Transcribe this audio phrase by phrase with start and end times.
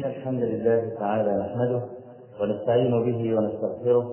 [0.00, 1.82] إن الحمد لله تعالى نحمده
[2.40, 4.10] ونستعين به ونستغفره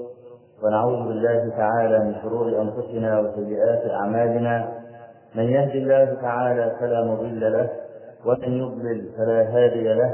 [0.64, 4.72] ونعوذ بالله تعالى من شرور أنفسنا وسيئات أعمالنا.
[5.36, 7.70] من يهد الله تعالى فلا مضل له
[8.26, 10.14] ومن يضلل فلا هادي له.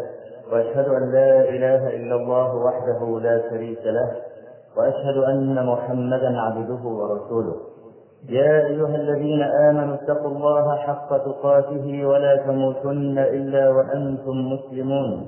[0.51, 4.11] وأشهد أن لا إله إلا الله وحده لا شريك له
[4.77, 7.55] وأشهد أن محمدا عبده ورسوله.
[8.29, 15.27] يا أيها الذين آمنوا اتقوا الله حق تقاته ولا تموتن إلا وأنتم مسلمون.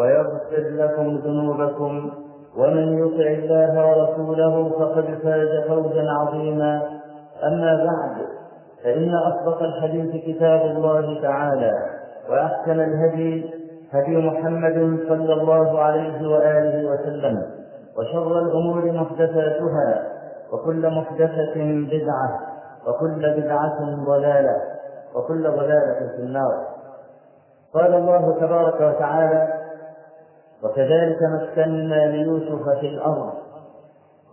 [0.00, 2.10] ويغفر لكم ذنوبكم
[2.56, 6.82] ومن يطع الله ورسوله فقد فاز فوزا عظيما.
[7.44, 8.26] أما بعد
[8.84, 11.72] فإن أصدق الحديث كتاب الله تعالى
[12.30, 13.50] وأحسن الهدي
[13.92, 17.42] هدي محمد صلى الله عليه وآله وسلم
[17.98, 20.08] وشر الأمور محدثاتها
[20.52, 21.54] وكل محدثة
[21.90, 22.40] بدعة
[22.86, 24.56] وكل بدعة ضلالة
[25.14, 26.66] وكل ضلالة في النار.
[27.74, 29.48] قال الله تبارك وتعالى
[30.64, 33.32] وكذلك مكنا ليوسف في الأرض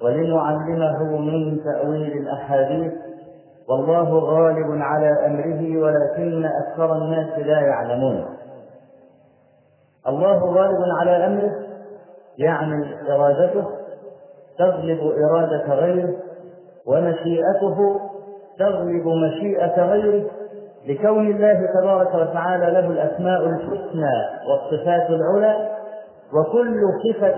[0.04, 2.94] ولنعلمه من تأويل الأحاديث
[3.70, 8.26] والله غالب على أمره ولكن أكثر الناس لا يعلمون.
[10.08, 11.52] الله غالب على أمره
[12.38, 13.66] يعني إرادته
[14.58, 16.16] تغلب إرادة غيره
[16.86, 18.00] ومشيئته
[18.60, 20.30] تغلب مشيئة غيره
[20.88, 24.14] لكون الله تبارك وتعالى له الأسماء الحسنى
[24.50, 25.77] والصفات العلى
[26.34, 27.38] وكل صفة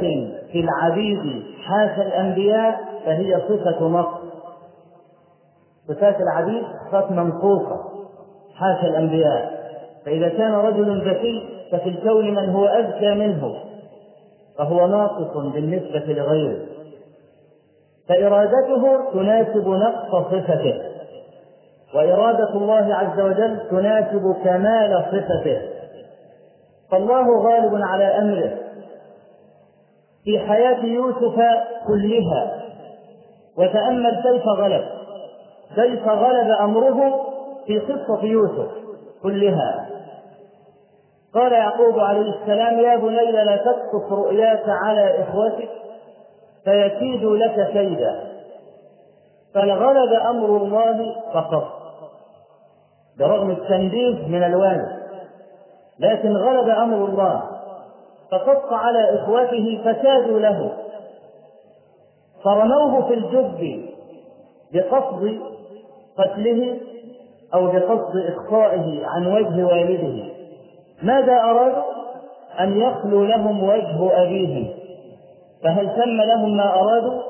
[0.51, 4.19] في العبيد حاشا الأنبياء فهي صفة نقص
[5.87, 7.77] صفات العبيد صفات منقوصة
[8.55, 9.59] حاشا الأنبياء.
[10.05, 13.55] فإذا كان رجل ذكي ففي الكون من هو أذكى منه
[14.57, 16.57] فهو ناقص بالنسبة لغيره.
[18.09, 20.81] فإرادته تناسب نقص صفته
[21.95, 25.61] وإرادة الله عز وجل تناسب كمال صفته.
[26.91, 28.57] فالله غالب على أمره
[30.29, 31.35] في حياة يوسف
[31.87, 32.61] كلها.
[33.57, 34.85] وتأمل كيف غلب.
[35.75, 37.25] كيف غلب أمره
[37.65, 38.71] في قصة يوسف
[39.23, 39.89] كلها.
[41.33, 45.69] قال يعقوب عليه السلام يا بني لا تقصص رؤياك على إخوتك
[46.63, 48.23] فيكيدوا لك كيدا.
[49.53, 51.67] فغلب أمر الله فقط.
[53.19, 54.99] برغم التنبيه من الوالد.
[55.99, 57.58] لكن غلب أمر الله.
[58.31, 60.71] فقص على إخوته فكادوا له
[62.43, 63.85] فرموه في الجب
[64.73, 65.39] بقصد
[66.17, 66.77] قتله
[67.53, 70.23] أو بقصد إخفائه عن وجه والده
[71.03, 71.83] ماذا أرادوا؟
[72.59, 74.67] أن يخلو لهم وجه أبيهم
[75.63, 77.21] فهل تم لهم ما أرادوا؟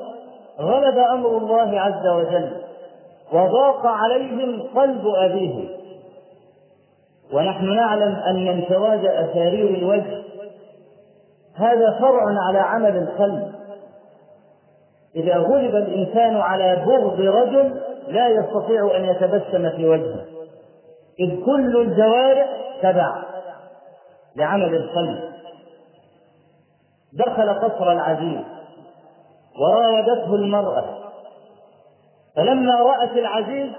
[0.60, 2.50] غلب أمر الله عز وجل
[3.32, 5.68] وضاق عليهم قلب أبيهم
[7.32, 10.29] ونحن نعلم أن انفراد أسارير الوجه
[11.56, 13.52] هذا فرع على عمل القلب
[15.16, 20.24] إذا غلب الإنسان على بغض رجل لا يستطيع أن يتبسم في وجهه.
[21.20, 22.48] إذ كل الجوارح
[22.82, 23.22] تبع
[24.36, 25.30] لعمل القلب
[27.12, 28.40] دخل قصر العزيز
[29.60, 30.84] وراودته المرأة.
[32.36, 33.70] فلما رأت العزيز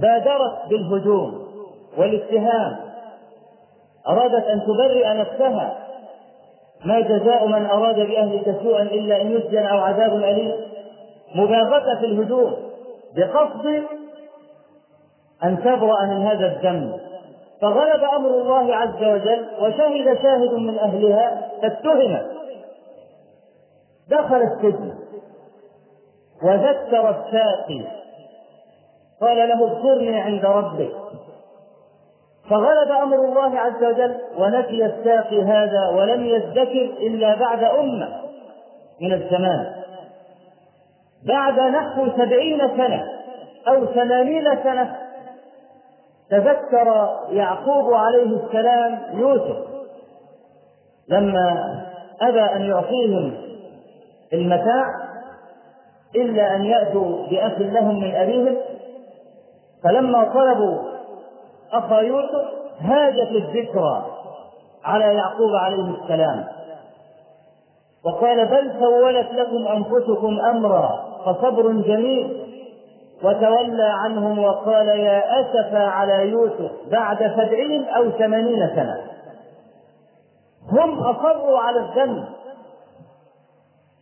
[0.00, 1.48] بادرت بالهجوم
[1.98, 2.76] والاتهام.
[4.08, 5.89] أرادت أن تبرئ نفسها.
[6.84, 10.52] ما جزاء من أراد بأهلك سوءا إلا أن يسجن أو عذاب أليم؟
[11.34, 12.56] مباغتة في الهجوم
[13.16, 13.82] بقصد
[15.44, 17.00] أن تبرأ من هذا الذنب.
[17.62, 22.26] فغلب أمر الله عز وجل وشهد شاهد من أهلها فاتهمت
[24.08, 24.94] دخل السجن.
[26.42, 27.84] وذكر الساقي.
[29.20, 30.92] قال له اذكرني عند ربك.
[32.50, 38.08] فغلب أمر الله عز وجل ونسي الساقي هذا ولم يذكر إلا بعد أمة
[39.00, 39.66] من الزمان.
[41.26, 43.04] بعد نحو سبعين سنة
[43.68, 44.96] أو ثمانين سنة
[46.30, 49.56] تذكر يعقوب عليه السلام يوسف
[51.08, 51.74] لما
[52.20, 53.34] أبى أن يعطيهم
[54.32, 54.84] المتاع
[56.16, 58.56] إلا أن يأتوا بأخ لهم من أبيهم.
[59.84, 60.89] فلما طلبوا
[61.72, 62.44] أخا يوسف
[62.80, 64.06] هاجت الذكرى
[64.84, 66.44] على يعقوب عليه السلام.
[68.04, 72.46] وقال بل سولت لكم أنفسكم أمرا فصبر جميل.
[73.22, 79.00] وتولى عنهم وقال يا أسف على يوسف بعد سبعين أو ثمانين سنة.
[80.72, 82.24] هم أصروا على الذنب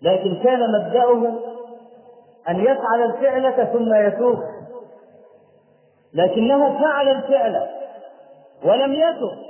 [0.02, 1.38] لكن كان مبدأهم
[2.48, 4.38] أن يفعل الفعلة ثم يتوب.
[6.14, 7.66] لكنه فعل الفعل
[8.64, 9.48] ولم يتب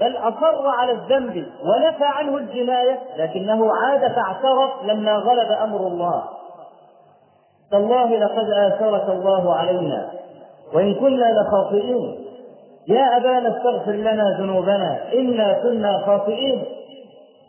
[0.00, 6.24] بل أصر على الذنب ونفى عنه الجناية لكنه عاد فاعترف لما غلب أمر الله.
[7.70, 10.10] تالله لقد آثرك الله علينا
[10.74, 12.24] وإن كنا لخاطئين.
[12.88, 16.64] يا أبانا استغفر لنا ذنوبنا إنا كنا خاطئين.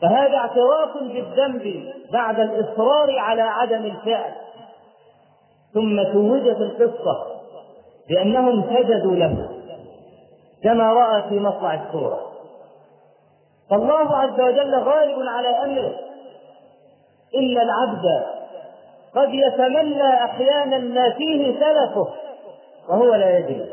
[0.02, 4.32] فهذا اعتراف بالذنب بعد الإصرار على عدم الفعل.
[5.74, 7.33] ثم توجت القصة
[8.10, 9.50] بأنهم سجدوا له
[10.64, 12.34] كما رأى في مطلع السورة
[13.70, 15.96] فالله عز وجل غالب على أمره.
[17.36, 18.26] إن العبد
[19.16, 22.08] قد يتمنى أحيانا ما فيه سلفه
[22.90, 23.66] وهو لا يدري.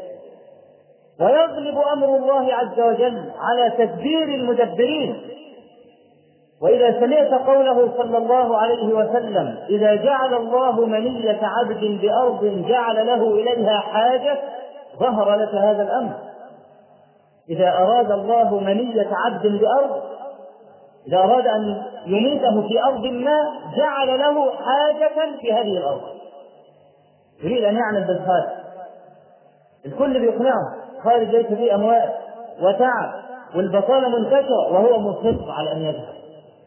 [1.21, 5.23] ويغلب أمر الله عز وجل على تدبير المدبرين.
[6.63, 13.35] وإذا سمعت قوله صلى الله عليه وسلم إذا جعل الله منية عبد بأرض جعل له
[13.35, 14.39] إليها حاجة
[14.99, 16.13] ظهر لك هذا الأمر.
[17.51, 20.03] إذا أراد الله منية عبد بأرض
[21.09, 26.03] إذا أراد أن يميته في أرض ما جعل له حاجة في هذه الأرض.
[27.43, 28.51] يريد أن يعمل بالخارج.
[29.87, 30.75] الكل بيقنعه.
[31.05, 32.11] خارج ليس فيه أموال
[32.63, 33.13] وتعب
[33.57, 36.20] والبطالة منتشرة وهو مصر على أن يذهب.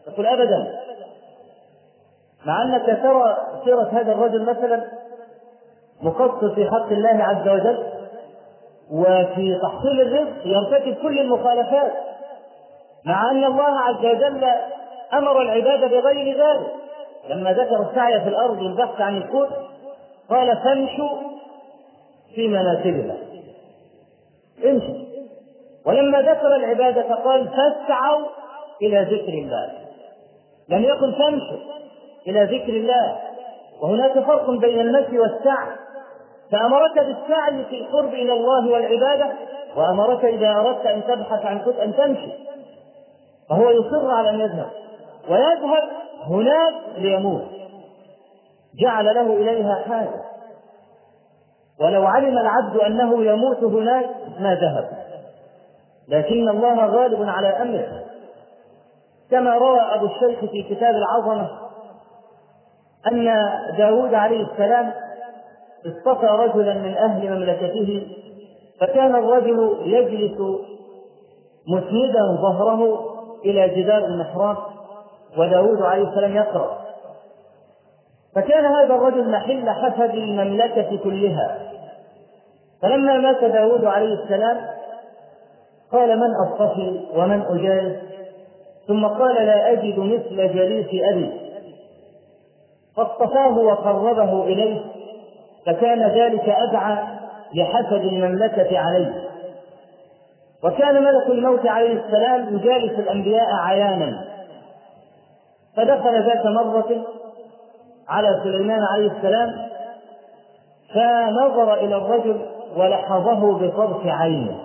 [0.08, 0.80] يقول أبدا.
[2.46, 4.84] مع أنك ترى سيرة هذا الرجل مثلا
[6.02, 7.86] مقصر في حق الله عز وجل
[8.90, 11.92] وفي تحصيل الرزق يرتكب كل المخالفات.
[13.04, 14.44] مع أن الله عز وجل
[15.12, 16.72] أمر العباد بغير ذلك.
[17.28, 19.48] لما ذكر السعي في الأرض والبحث عن الكون
[20.30, 21.18] قال فامشوا
[22.34, 23.16] في مناكبها
[24.64, 25.04] امشوا.
[25.86, 28.26] ولما ذكر العبادة قال فاسعوا
[28.82, 29.83] إلى ذكر الله.
[30.68, 31.74] لم يكن تمشوا
[32.26, 33.16] إلى ذكر الله.
[33.82, 35.76] وهناك فرق بين المشي والسعي.
[36.52, 39.32] فأمرك بالسعي في القرب إلى الله والعبادة
[39.76, 42.32] وأمرك إذا أردت أن تبحث عن كتب أن تمشي.
[43.50, 44.70] فهو يصر على أن يذهب.
[45.30, 45.88] ويذهب
[46.26, 47.44] هناك ليموت.
[48.82, 50.22] جعل له إليها حاجة.
[51.80, 54.06] ولو علم العبد أنه يموت هناك
[54.40, 54.88] ما ذهب.
[56.08, 58.03] لكن الله غالب على أمره.
[59.34, 61.48] كما روى أبو الشيخ في كتاب العظمة
[63.12, 63.24] أن
[63.78, 64.92] داود عليه السلام
[65.86, 68.06] اصطفى رجلا من أهل مملكته
[68.80, 70.40] فكان الرجل يجلس
[71.68, 73.00] مسندا ظهره
[73.44, 74.56] إلى جدار المحراب
[75.38, 76.78] وداود عليه السلام يقرأ.
[78.34, 81.58] فكان هذا الرجل محل حسد المملكة كلها.
[82.82, 84.56] فلما مات داود عليه السلام
[85.92, 88.13] قال من أصطفي ومن أجالس
[88.88, 91.30] ثم قال لا أجد مثل جليس أبي.
[92.96, 94.80] فاصطفاه وقربه إليه
[95.66, 96.98] فكان ذلك أدعى
[97.54, 99.24] لحسد المملكة عليه.
[100.64, 104.24] وكان ملك الموت عليه السلام يجالس الأنبياء عيانا.
[105.76, 107.04] فدخل ذات مرة
[108.08, 109.54] على سليمان عليه السلام
[110.94, 112.40] فنظر إلى الرجل
[112.76, 114.60] ولحظه بطرف عينه.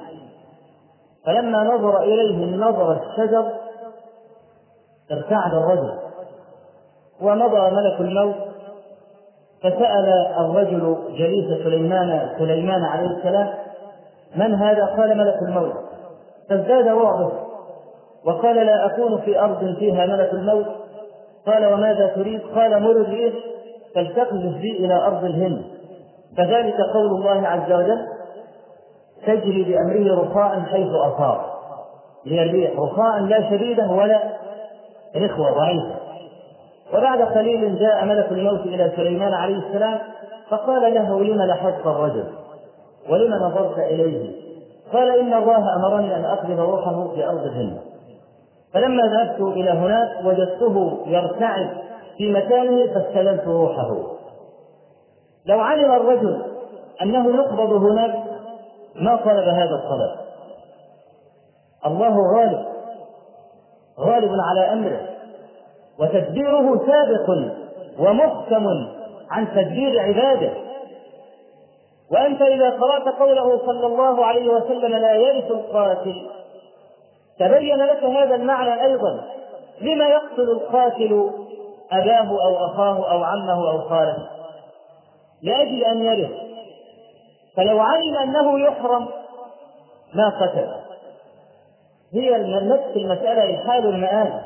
[1.25, 3.51] فلما نظر إليه النظر الشجر
[5.11, 5.93] ارتعد الرجل.
[7.21, 8.35] ومضى ملك الموت
[9.59, 13.49] فسأل الرجل جليس سليمان سليمان عليه السلام
[14.35, 15.73] من هذا؟ قال ملك الموت.
[16.49, 17.31] فازداد رعبه
[18.25, 20.65] وقال لا أكون في أرض فيها ملك الموت.
[21.47, 23.33] قال وماذا تريد؟ قال مر الريح
[23.95, 25.63] فلتقذف بي إلى أرض الهند.
[26.37, 28.07] فذلك قول الله عز وجل
[29.27, 31.41] تجري بأمره رخاء حيث أصاب.
[32.25, 34.19] هي الريح رخاء لا شديدة ولا
[35.15, 35.95] رخوة ضعيفة.
[36.93, 39.99] وبعد قليل جاء ملك الموت إلى سليمان عليه السلام
[40.49, 42.23] فقال له لم لحظت الرجل؟
[43.09, 44.31] ولم نظرت إليه؟
[44.93, 47.79] قال إن الله أمرني أن أقبض روحه في أرض الهند.
[48.73, 51.69] فلما ذهبت إلى هناك وجدته يرتعد
[52.17, 53.95] في مكانه فاستلمت روحه.
[55.45, 56.41] لو علم الرجل
[57.01, 58.23] أنه يقبض هناك
[58.95, 60.19] ما طلب هذا الطلب
[61.85, 62.68] الله غالب.
[63.99, 65.01] غالب على أمره.
[65.99, 67.29] وتدبيره سابق
[67.99, 68.67] ومحكم
[69.31, 70.51] عن تدبير عباده.
[72.11, 76.29] وأنت إذا قرأت قوله صلى الله عليه وسلم لا يرث القاتل
[77.39, 79.23] تبين لك هذا المعنى أيضا.
[79.81, 81.29] لما يقتل القاتل
[81.91, 84.27] أباه أو أخاه أو عمه أو خاله؟
[85.43, 86.31] لأجل أن يرث.
[87.57, 89.07] فلو علم أنه يحرم
[90.13, 90.88] ما قتل.
[92.13, 92.29] هي
[92.67, 94.41] نفس المسألة الحال المآل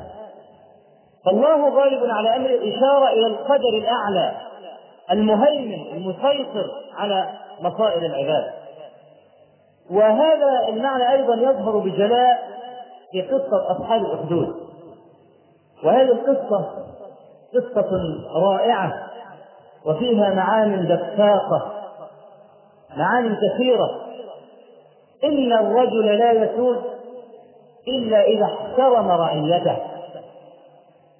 [1.25, 4.31] فالله غالب على أمر الإشارة إلى القدر الأعلى
[5.11, 6.65] المهيمن المسيطر
[6.97, 7.29] على
[7.61, 8.51] مصائر العباد.
[9.91, 12.49] وهذا المعنى أيضا يظهر بجلاء
[13.11, 14.55] في قصة أصحاب الأخدود.
[15.83, 16.85] وهذه القصة
[17.55, 17.89] قصة
[18.35, 18.93] رائعة
[19.85, 21.71] وفيها معان دفاقة
[22.97, 24.01] معان كثيرة.
[25.23, 26.92] إن الرجل لا يسود
[27.87, 29.77] إلا إذا احترم رعيته.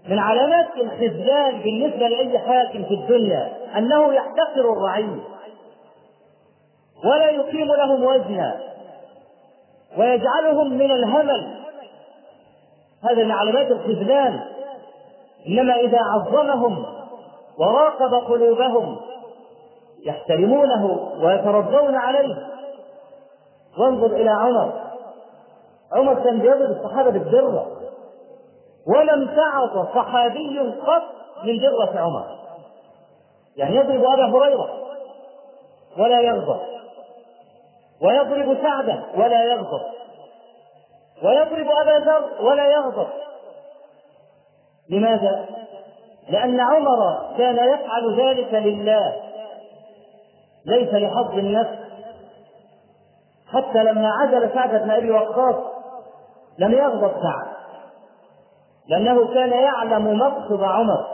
[0.10, 5.20] من علامات الخذلان بالنسبة لأي حاكم في الدنيا أنه يحتقر الرعية
[7.06, 8.60] ولا يقيم لهم وزنا
[9.98, 11.64] ويجعلهم من الهمل.
[13.04, 14.40] هذا من علامات الخذلان
[15.48, 16.86] إنما إذا عظمهم
[17.60, 18.98] وراقب قلوبهم
[20.06, 22.36] يحترمونه ويترضون عليه.
[23.80, 24.83] وانظر إلى عمر.
[25.96, 27.68] عمر كان بيضرب الصحابة بالدرة.
[28.88, 31.04] ولم تعط صحابي قط
[31.44, 32.26] من درة عمر.
[33.58, 34.70] يعني يضرب أبا هريرة
[35.98, 36.60] ولا يغضب.
[38.02, 39.82] ويضرب سعدا ولا يغضب.
[41.24, 43.08] ويضرب أبا ذر ولا يغضب.
[44.90, 45.46] لماذا؟
[46.30, 49.16] لأن عمر كان يفعل ذلك لله.
[50.66, 51.84] ليس لحظ النفس.
[53.54, 55.73] حتى لما عزل سعد بن أبي وقاص
[56.60, 57.54] لم يغضب سعد.
[58.88, 61.06] لأنه كان يعلم مقصد عمر.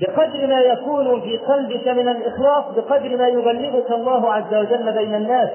[0.00, 5.50] بقدر ما يكون في قلبك من الإخلاص بقدر ما يبلغك الله عز وجل بين الناس.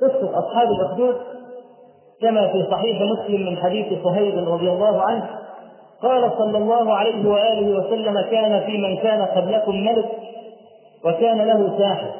[0.00, 1.16] قصة أصحاب الأخدود
[2.20, 5.28] كما في صحيح مسلم من حديث صهيب رضي الله عنه
[6.02, 10.10] قال صلى الله عليه وآله وسلم كان في من كان قبلكم ملك
[11.04, 12.14] وكان له ساحر.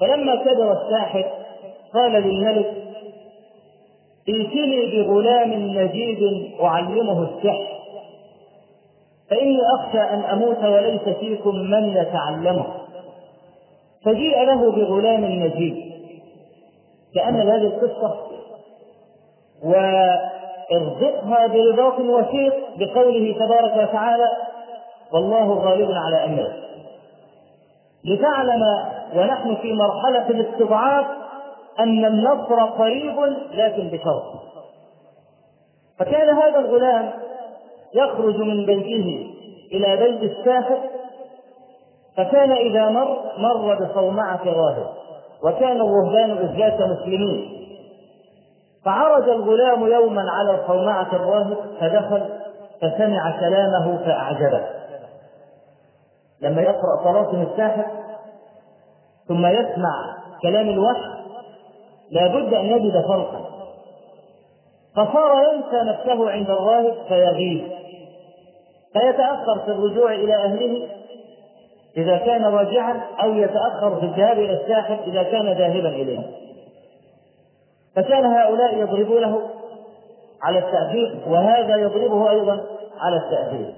[0.00, 1.24] فلما كبر الساحر
[1.94, 2.74] قال للملك
[4.28, 6.18] ائتني بغلام نجيب
[6.62, 7.78] أعلمه السحر
[9.30, 12.66] فإني أخشى أن أموت وليس فيكم من يتعلمه.
[14.04, 15.76] فجيء له بغلام نجيب
[17.14, 18.16] تأمل هذه القصة
[19.64, 24.28] وارزقها برباط وثيق بقوله تبارك وتعالى
[25.12, 26.52] والله غالب على أمره
[28.04, 28.62] لتعلم
[29.16, 31.06] ونحن في مرحلة الاستضعاف
[31.80, 33.16] أن النصر قريب
[33.52, 34.22] لكن بشرط.
[35.98, 37.10] فكان هذا الغلام
[37.94, 39.30] يخرج من بيته
[39.72, 40.78] إلى بيت الساحر
[42.16, 44.86] فكان إذا مر مر بصومعة راهب
[45.42, 47.58] وكان الرهبان بالذات مسلمين.
[48.84, 52.28] فعرج الغلام يوما على صومعة الراهب فدخل
[52.82, 54.66] فسمع كلامه فأعجبه.
[56.42, 57.86] لما يقرأ طلاسم الساحر
[59.28, 61.17] ثم يسمع كلام الوحي
[62.10, 63.48] لابد أن يجد فرقا.
[64.96, 67.68] فصار ينسى نفسه عند الراهب فيغيب.
[68.92, 70.88] فيتأخر في الرجوع إلى أهله
[71.96, 76.20] إذا كان راجعا أو يتأخر في الذهاب إلى الساحر إذا كان ذاهبا إليه.
[77.96, 79.40] فكان هؤلاء يضربونه
[80.42, 82.60] على التأخير وهذا يضربه أيضا
[83.00, 83.74] على التأخير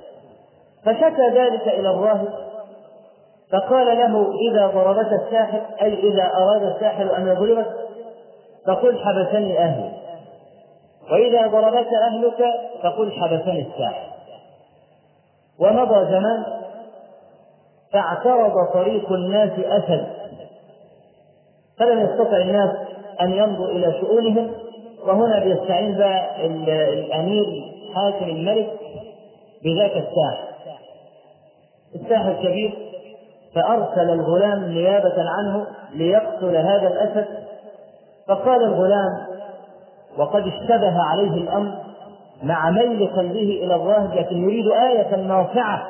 [0.85, 2.29] فشكى ذلك إلى الراهب
[3.53, 7.67] فقال له إذا ضربك الساحر أي إذا أراد الساحر أن يضربك
[8.67, 9.91] فقل حبسني أهلي.
[11.13, 12.45] وإذا ضربك أهلك
[12.83, 14.11] فقل حبسني الساحر
[15.61, 16.45] ومضى زمان
[17.93, 20.07] فاعترض طريق الناس أسد.
[21.79, 22.71] فلم يستطع الناس
[23.21, 24.53] أن ينظروا إلى شؤونهم.
[25.07, 27.45] وهنا بيستعين بقى الأمير
[27.95, 28.71] حاكم الملك
[29.65, 30.51] بذاك الساحر
[31.95, 32.75] الساحر كبير
[33.55, 37.27] فأرسل الغلام نيابة عنه ليقتل هذا الأسد.
[38.31, 39.27] فقال الغلام
[40.19, 41.73] وقد اشتبه عليه الأمر
[42.43, 45.87] مع ميل قلبه إلى الراهب لكن يريد آية نافعة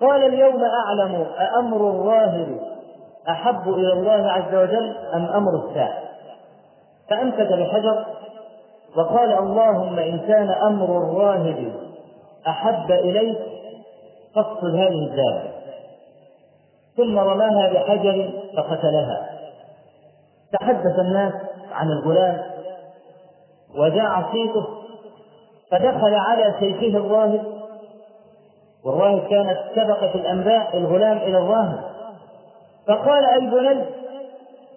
[0.00, 2.58] قال اليوم أعلم أأمر الراهب
[3.28, 5.98] أحب إلى الله عز وجل أم أمر الساعة؟
[7.10, 8.04] فأمسك بحجر
[8.96, 11.72] وقال اللهم إن كان أمر الراهب
[12.48, 13.38] أحب إليك
[14.34, 15.50] فاقصد هذه الدابة
[16.96, 19.39] ثم رماها بحجر فقتلها.
[20.52, 21.32] تحدث الناس
[21.72, 22.42] عن الغلام
[23.78, 24.66] وجاع صيته
[25.70, 27.44] فدخل على سيفه الراهب
[28.84, 31.80] والراهب كانت سبقت الأنباء الغلام إلى الراهب.
[32.88, 33.84] فقال أي بني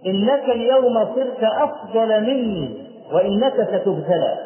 [0.05, 4.37] إنك اليوم صرت أفضل مني وإنك ستبتلى.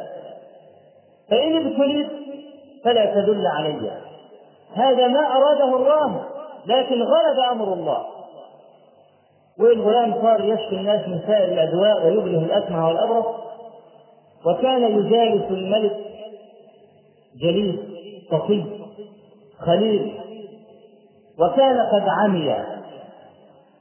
[1.30, 2.10] فإن ابتليت
[2.84, 3.92] فلا تدل علي.
[4.76, 6.24] هذا ما أراده الله
[6.66, 8.06] لكن غلب أمر الله.
[9.60, 13.26] والغلام صار يشفي الناس من سائر الأدواء ويبله الأكمه والأبرص.
[14.46, 15.98] وكان يجالس الملك
[17.42, 17.80] جليس
[18.32, 18.64] صفي
[19.60, 20.20] خليل.
[21.40, 22.56] وكان قد عمي.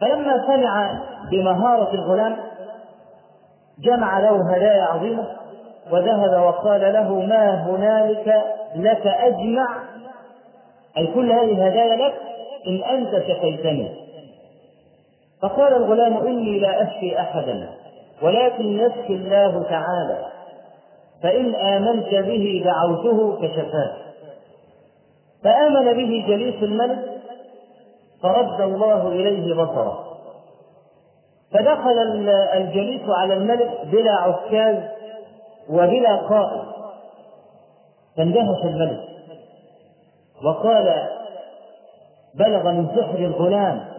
[0.00, 2.36] فلما سمع بمهارة الغلام
[3.78, 5.26] جمع له هدايا عظيمة
[5.92, 8.44] وذهب وقال له ما هنالك
[8.76, 9.66] لك أجمع؟
[10.98, 12.14] أي كل هذه الهدايا لك
[12.66, 14.05] إن أنت شفيتني
[15.42, 17.68] فقال الغلام إني لا أشفي أحدا
[18.22, 20.26] ولكن يشفي الله تعالى
[21.22, 23.96] فإن آمنت به دعوته فشفاه
[25.44, 27.16] فآمن به جليس الملك
[28.22, 30.02] فرد الله إليه بصره.
[31.52, 31.98] فدخل
[32.54, 34.76] الجليس على الملك بلا عكاز
[35.70, 36.62] وبلا قائد.
[38.16, 39.00] فاندهش الملك
[40.44, 41.08] وقال
[42.34, 43.95] بلغ من سحر الغلام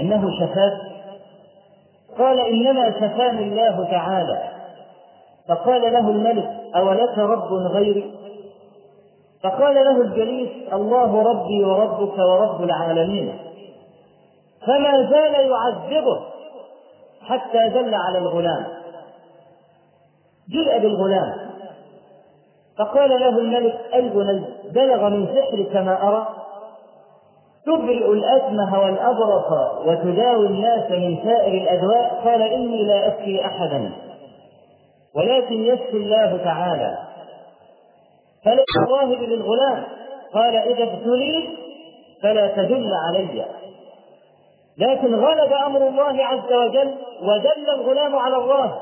[0.00, 0.92] أنه شفاك
[2.18, 4.42] قال إنما شفاني الله تعالى.
[5.48, 8.14] فقال له الملك أولك رب غيري؟
[9.42, 13.38] فقال له الجليس الله ربي وربك ورب العالمين.
[14.66, 16.20] فما زال يعذبه
[17.22, 18.66] حتى دل على الغلام.
[20.50, 21.52] جيء بالغلام.
[22.78, 24.44] فقال له الملك أي بني
[24.74, 26.41] بلغ من سحرك ما أرى؟
[27.66, 29.52] تبرئ الأكمه والأبرص
[29.86, 33.92] وتداوي الناس من سائر الأدواء قال إني لا أشفي أحدا.
[35.16, 36.98] ولكن يشفي الله تعالى.
[38.44, 39.84] فليس الراهب للغلام.
[40.34, 41.50] قال إذا ابتليت
[42.22, 43.44] فلا تدل علي.
[44.78, 48.80] لكن غلب أمر الله عز وجل ودل الغلام على الراهب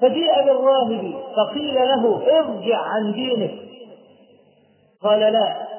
[0.00, 3.50] فجيء بالراهب فقيل له ارجع عن دينك.
[5.02, 5.69] قال لا.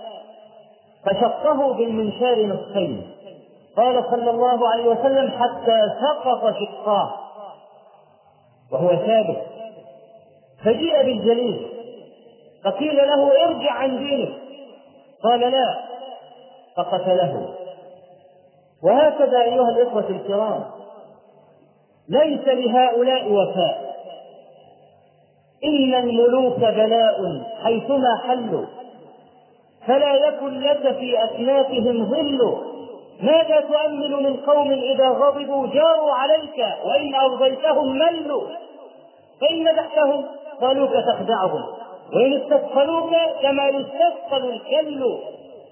[1.06, 3.12] فشقه بالمنشار نصفين.
[3.78, 7.14] قال صلى الله عليه وسلم حتى سقط شقاه.
[8.72, 9.42] وهو ثابت.
[10.66, 11.68] فجيء بالجليل.
[12.64, 14.34] فقيل له ارجع عن دينك.
[15.24, 15.76] قال لا.
[16.78, 17.50] فقتله.
[18.84, 20.64] وهكذا أيها الإخوة الكرام.
[22.10, 23.92] ليس لهؤلاء وفاء.
[25.64, 28.81] إن الملوك بلاء حيثما حلوا.
[29.88, 32.58] فلا يكن لك في اكنافهم ظل.
[33.22, 38.48] ماذا تؤمل من قوم إذا غضبوا جاروا عليك وإن أرضيتهم ملوا؟
[39.42, 40.26] فإن مدحتهم
[40.62, 41.64] قالوك تخدعهم.
[42.14, 45.06] وإن استثقلوك كما يستثقل الكل.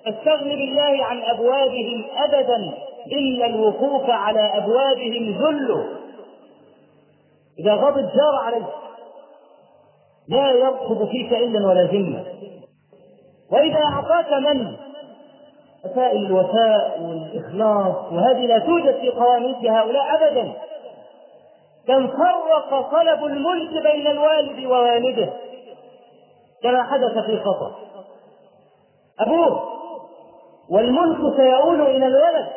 [0.06, 2.74] فاستغن بالله عن أبوابهم أبدا.
[3.12, 5.86] إلا الوقوف على أبوابهم ذل.
[7.60, 8.66] إذا غضب جار عليك.
[10.30, 12.24] لا يرقب فيك إلا ولا ذمة.
[13.52, 14.76] وإذا أعطاك من؟
[15.86, 20.54] مسائل الوفاء والإخلاص وهذه لا توجد في قواميس هؤلاء أبدا.
[21.88, 25.30] كم فرق طلب الملك بين الوالد ووالده؟
[26.64, 27.72] كما حدث في قطر
[29.20, 29.64] أبوه
[30.70, 32.48] والملك سيؤول إلى الولد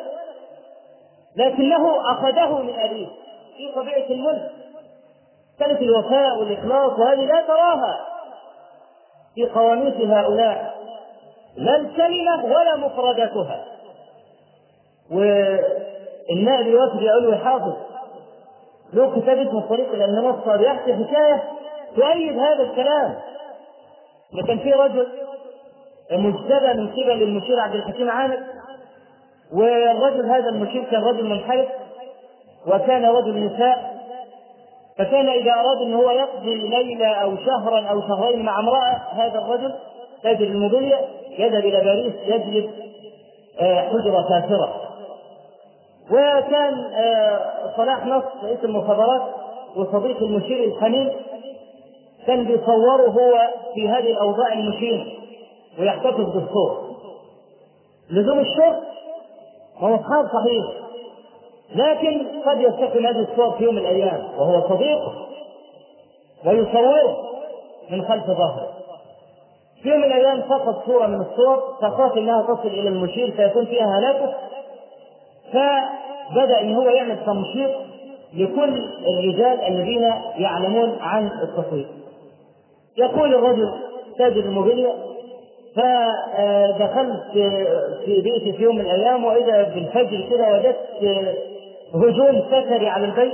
[1.35, 3.07] لكنه أخذه من أبيه.
[3.57, 4.51] في طبيعة الملك
[5.59, 8.05] كانت الوفاء والإخلاص وهذه لا تراها
[9.35, 10.72] في قواميس هؤلاء.
[11.55, 13.65] لا الكلمة ولا مفرداتها
[15.11, 17.73] والنائب يوسف يقول حافظ
[18.93, 21.43] له كتاب اسمه الطريق إلى المنصه بيحكي حكاية
[21.95, 23.15] تؤيد هذا الكلام.
[24.47, 25.07] كان في رجل
[26.11, 28.37] مجتبى من قبل المشير عبد الحكيم عامر
[29.53, 31.67] والرجل هذا المشير كان رجل منحرف
[32.67, 33.93] وكان رجل نساء
[34.97, 39.73] فكان إذا أراد إن هو يقضي ليلة أو شهرا أو شهرين مع امرأة هذا الرجل
[40.23, 40.99] تاجر الموبيليا
[41.39, 42.69] يذهب إلى باريس يجلب
[43.59, 44.79] حجره كافرة.
[46.11, 46.85] وكان
[47.77, 49.21] صلاح نصر رئيس المخابرات
[49.75, 51.11] وصديق المشير الحميد
[52.27, 55.05] كان بيصوره هو في هذه الأوضاع المشينه
[55.79, 56.93] ويحتفظ بالصور
[58.09, 58.83] لزوم الشرط
[59.77, 60.65] هو اصحاب صحيح
[61.75, 65.13] لكن قد يستخدم هذه الصور في يوم من الأيام وهو صديقه
[66.45, 67.17] ويصوره
[67.89, 68.69] من خلف ظهره.
[69.83, 73.99] في يوم من الأيام سقط صورة من الصور فخاف إنها تصل إلى المشير فيكون فيها
[73.99, 74.33] هلاكة
[75.53, 77.71] فبدأ إن هو يعمل تمشيط
[78.33, 80.01] لكل الرجال الذين
[80.37, 81.87] يعلمون عن التصوير
[82.97, 83.73] يقول الرجل
[84.17, 84.93] تاجر الموبيليا
[85.75, 87.21] فدخلت
[88.05, 90.77] في بيتي في يوم من الأيام وإذا بالفجر كده وجدت
[91.95, 93.33] هجوم سكري على البيت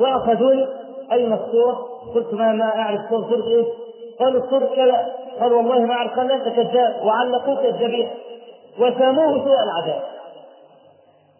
[0.00, 0.66] وأخذوني
[1.12, 3.64] أين الصورة؟ قلت ما ما أعرف صورة صورة إيه؟
[4.20, 5.06] قالوا الصورة كذا
[5.40, 8.14] قال والله ما اعرف قال أنت كذاب وعلقوك الذبيحه
[8.78, 10.02] وساموه سوء العذاب.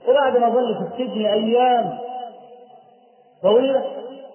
[0.08, 1.98] وبعد ما ظل في السجن أيام
[3.42, 3.82] طويلة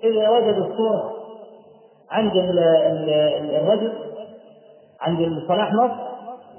[0.03, 1.13] إذا وجدوا الصورة
[2.11, 2.31] عند
[3.55, 3.93] الرجل
[5.01, 5.95] عند صلاح نصر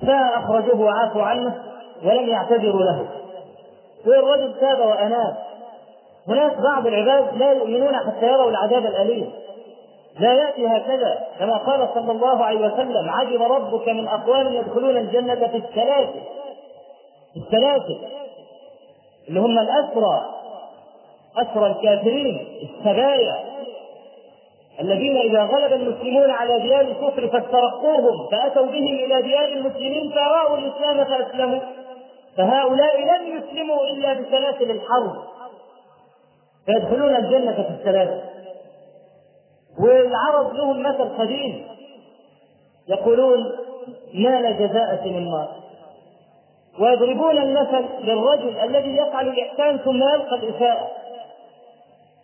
[0.06, 1.62] فاخرجوه وعافوا عنه
[2.04, 3.06] ولم يعتذروا له.
[4.06, 5.36] والرجل تاب وأناب.
[6.28, 9.32] هناك بعض العباد لا يؤمنون حتى يروا العذاب الأليم.
[10.20, 11.26] لا يأتي هكذا.
[11.38, 16.22] كما قال صلى الله عليه وسلم عجب ربك من اقوام يدخلون الجنة في السلاسل.
[17.36, 17.98] السلاسل.
[19.28, 20.34] اللي هم الأسرى.
[21.36, 23.44] أسرى الكافرين السبايا
[24.80, 31.04] الذين إذا غلب المسلمون على ديار الكفر فاسترقوهم فأتوا بهم إلى ديار المسلمين فرأوا الإسلام
[31.04, 31.60] فأسلموا.
[32.36, 35.12] فهؤلاء لم يسلموا إلا بسلاسل الحرب.
[36.66, 38.33] فيدخلون الجنة في السلاسل.
[39.78, 41.66] والعرب لهم مثل قديم.
[42.88, 43.38] يقولون
[44.14, 45.48] نال جزاء النار.
[46.80, 50.88] ويضربون المثل للرجل الذي يفعل الإحسان ثم يلقى الإساءة.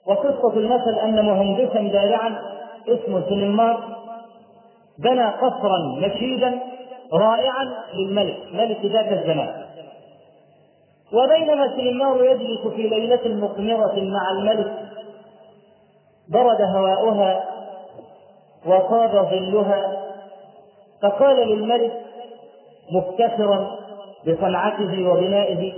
[0.06, 2.42] وقصة المثل أن مهندسا بارعا
[2.88, 3.76] اسمه سليمان
[4.98, 6.58] بنى قصرا مشيدا
[7.12, 9.66] رائعا للملك ملك ذاك الزمان.
[11.12, 14.89] وبينما سليمان يجلس في ليلة مقمرة مع الملك
[16.32, 17.44] برد هواؤها
[18.66, 20.02] وطاب ظلها
[21.02, 21.92] فقال للملك
[22.92, 23.78] مفتخرا
[24.26, 25.72] بصنعته وبنائه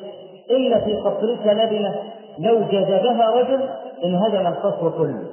[0.50, 2.02] إن في قصرك لبنة
[2.38, 3.68] لو جذبها رجل
[4.04, 5.24] انهدم القصر كله.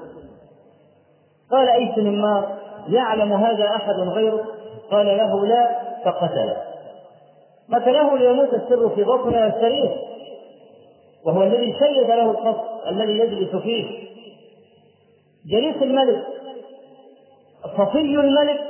[1.52, 2.58] قال أي سنمار
[2.90, 4.46] يعلم هذا أحد غيره
[4.92, 6.58] قال له لا فقتله.
[7.74, 9.90] قتله ليموت السر في بطنه والسرير
[11.26, 14.10] وهو الذي شيد له القصر الذي يجلس فيه.
[15.48, 16.28] جليس الملك
[17.78, 18.62] صفي الملك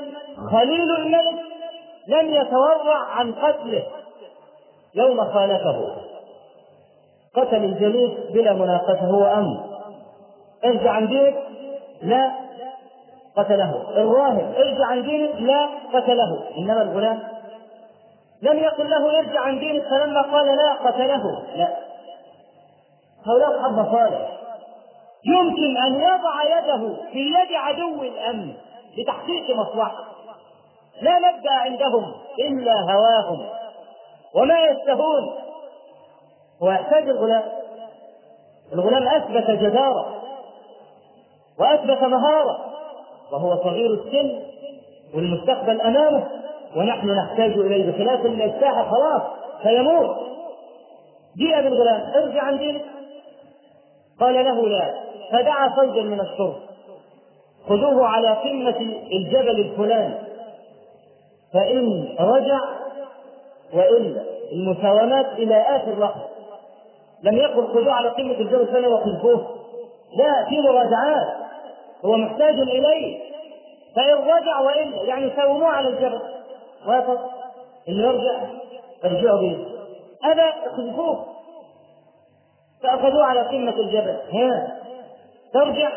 [0.52, 1.40] خليل الملك
[2.08, 3.84] لم يتورع عن قتله
[4.96, 5.96] يوم خالفه.
[7.36, 9.80] قتل الجليس بلا مناقشة هو أمر
[10.66, 11.36] ارجع عن دينك
[12.02, 12.32] لا
[13.38, 13.90] قتله.
[13.90, 16.48] الراهب ارجع عن دينك لا قتله.
[16.58, 17.20] إنما الغلام.
[18.42, 21.44] لم يقل له ارجع عن دينك فلما قال لا قتله.
[21.56, 21.78] لا.
[23.28, 24.39] هؤلاء اصحاب مصالح
[25.26, 28.54] يمكن أن يضع يده في يد عدو الأمن
[28.98, 30.06] لتحقيق مصلحه
[31.02, 33.50] لا مبدأ عندهم إلا هواهم.
[34.36, 35.36] وما يشتهون
[36.62, 37.44] ويحتاج الغلام.
[38.74, 40.22] الغلام أثبت جدارة
[41.60, 42.66] وأثبت مهارة
[43.32, 44.40] وهو صغير السن
[45.16, 46.28] والمستقبل أمامه
[46.76, 49.22] ونحن نحتاج إليه بخلاف اللي الساحه خلاص
[49.64, 50.18] سيموت
[51.38, 52.86] جيء بالغلام ارجع عن دينك.
[54.20, 55.09] قال له لا.
[55.32, 56.60] فدعا فوجا من الشرطه
[57.68, 58.78] خذوه على قمة
[59.12, 60.16] الجبل الفلاني.
[61.54, 62.60] فإن رجع
[63.74, 66.28] وإلا المساومات إلى آخر لحظة.
[67.24, 69.48] لم يقل خذوه على قمة الجبل الفلاني وخذوه.
[70.18, 71.38] لا في مراجعات.
[72.06, 73.20] هو محتاج إليه.
[73.96, 76.22] فإن رجع وإلا يعني ساوموه على الجبل.
[76.88, 77.30] وافق.
[77.88, 78.42] اللي يرجع
[79.06, 79.66] ارجعوا به.
[80.24, 81.26] أبى اخذفوه
[82.84, 84.18] فأخذوه على قمة الجبل.
[84.34, 84.79] ها.
[85.54, 85.90] ترجع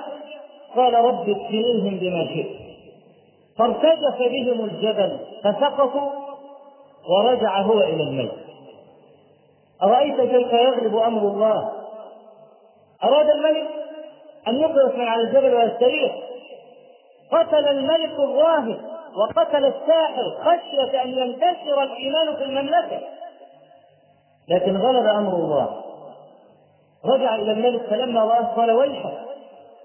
[0.76, 2.62] قال رب اكفنيهم بما شئت.
[3.58, 6.10] فارتجف بهم الجبل فسقطوا
[7.08, 8.32] ورجع هو إلى الميت
[9.82, 11.72] أرأيت كيف يغلب أمر الله؟
[13.04, 13.68] أراد الملك
[14.48, 16.12] أن يقف من على الجبل ويستريح.
[17.32, 18.80] قتل الملك الراهب
[19.16, 23.00] وقتل الساحر خشية أن ينتشر الإيمان في المملكة.
[24.48, 25.82] لكن غلب أمر الله.
[27.04, 29.31] رجع إلى الملك فلما رآه قال ويحك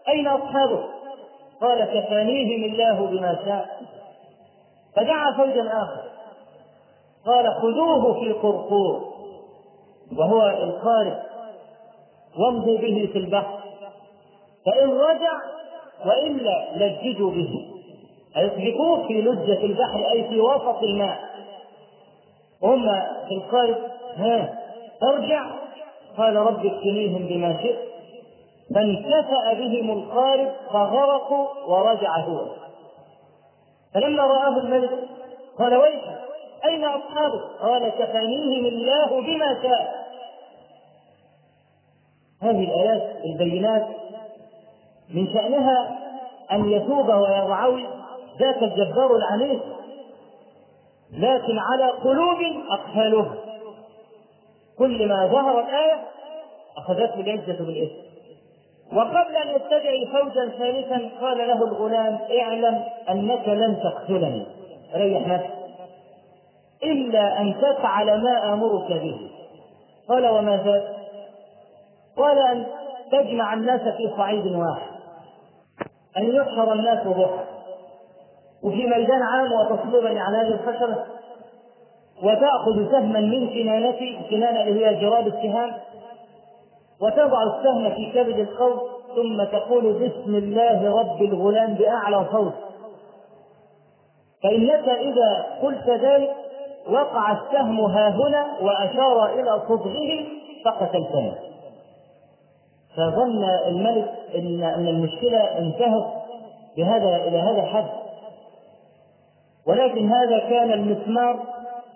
[0.10, 0.84] أين أصحابه؟
[1.62, 3.82] قال كفانيهم الله بما شاء.
[4.96, 6.04] فدعا فوجا آخر.
[7.26, 9.14] قال خذوه في قرقور.
[10.18, 11.18] وهو الخارج
[12.40, 13.60] وامضوا به في البحر.
[14.66, 15.34] فإن رجع
[16.06, 17.74] وإلا لجدوا به.
[18.38, 18.50] أي
[19.08, 21.20] في لجة البحر أي في وسط الماء.
[22.64, 22.90] هم
[23.28, 23.76] في الخارج
[24.16, 24.60] ها
[25.04, 25.46] ارجع.
[26.18, 27.97] قال رب اكفنيهم بما شئت.
[28.76, 32.46] فانكفأ بهم القارب فغرقوا ورجع هو.
[33.94, 34.92] فلما رآه الملك
[35.60, 36.20] قال ويحك
[36.66, 40.08] أين أصحابك؟ قال كفانيهم الله بما شاء.
[42.42, 43.88] هذه الآيات البينات
[45.14, 46.00] من شأنها
[46.52, 47.86] أن يتوب ويرعوي
[48.40, 49.62] ذاك الجبار العنيف
[51.12, 52.38] لكن على قلوب
[52.70, 53.36] أقفالها.
[54.78, 56.04] كل ما ظهرت آية
[56.78, 58.07] أخذته العزة بالإثم.
[58.94, 64.46] وقبل أن يتبع فوجا ثالثا قال له الغلام اعلم أنك لن تقتلني.
[64.96, 65.58] ريح نفسك
[66.84, 69.32] إلا أن تفعل ما آمرك به.
[70.10, 70.84] قال وما ذاك
[72.18, 72.66] قال أن
[73.12, 74.92] تجمع الناس في صعيد واحد.
[76.18, 77.44] أن يحشر الناس ضحى.
[78.64, 81.04] وفي ميدان عام وتصلبني على هذه الخشبة
[82.24, 85.72] وتأخذ سهما من كنانتي كنانة اللي هي جراب السهام.
[87.02, 88.80] وتضع السهم في كبد القوس
[89.16, 92.54] ثم تقول بسم الله رب الغلام بأعلى صوت.
[94.44, 96.36] فإنك إذا قلت ذلك
[96.90, 100.26] وقع السهم ها هنا وأشار إلى صدغه
[100.66, 101.34] فقتلتني.
[102.98, 106.08] فظن الملك ان إن المشكلة انتهت
[106.78, 107.90] بهذا إلى هذا الحد.
[109.68, 111.40] ولكن هذا كان المسمار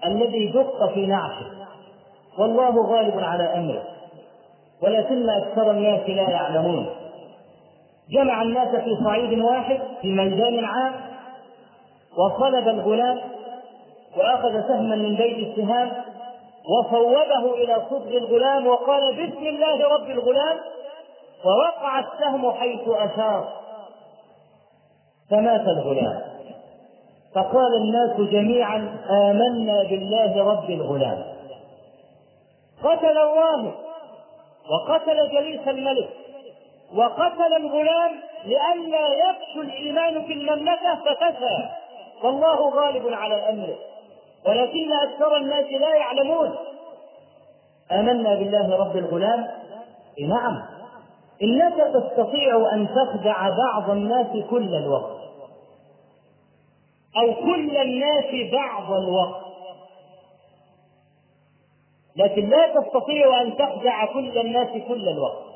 [0.06, 1.46] الذي دق في نعشه.
[2.40, 4.01] والله غالب على أمره.
[4.84, 6.90] ولكن أكثر الناس لا يعلمون.
[8.10, 10.94] جمع الناس في صعيد واحد في ميدان عام
[12.18, 13.20] وصلب الغلام
[14.18, 15.92] وأخذ سهما من بيت السهام
[16.70, 20.58] وصوبه إلى صدر الغلام وقال بسم الله رب الغلام
[21.46, 23.48] ووقع السهم حيث أشار.
[25.32, 26.22] فمات الغلام.
[27.36, 31.24] فقال الناس جميعا آمنا بالله رب الغلام.
[32.84, 33.74] قتل الله.
[34.70, 36.10] وقتل جليس الملك.
[36.96, 38.12] وقتل الغلام
[38.46, 41.70] لئلا يفشو الإيمان في المملكة ففشى.
[42.24, 43.76] والله غالب على أمره.
[44.48, 46.56] ولكن أكثر الناس لا يعلمون.
[47.92, 49.48] آمنا بالله رب الغلام.
[50.30, 50.62] نعم.
[51.44, 55.22] إنك تستطيع أن تخدع بعض الناس كل الوقت.
[57.18, 59.51] أو كل الناس بعض الوقت.
[62.16, 65.52] لكن لا تستطيع أن تخدع كل الناس كل الوقت.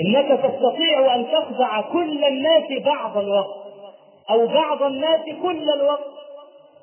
[0.00, 3.64] إنك تستطيع أن تخدع كل الناس بعض الوقت
[4.30, 6.14] أو بعض الناس كل الوقت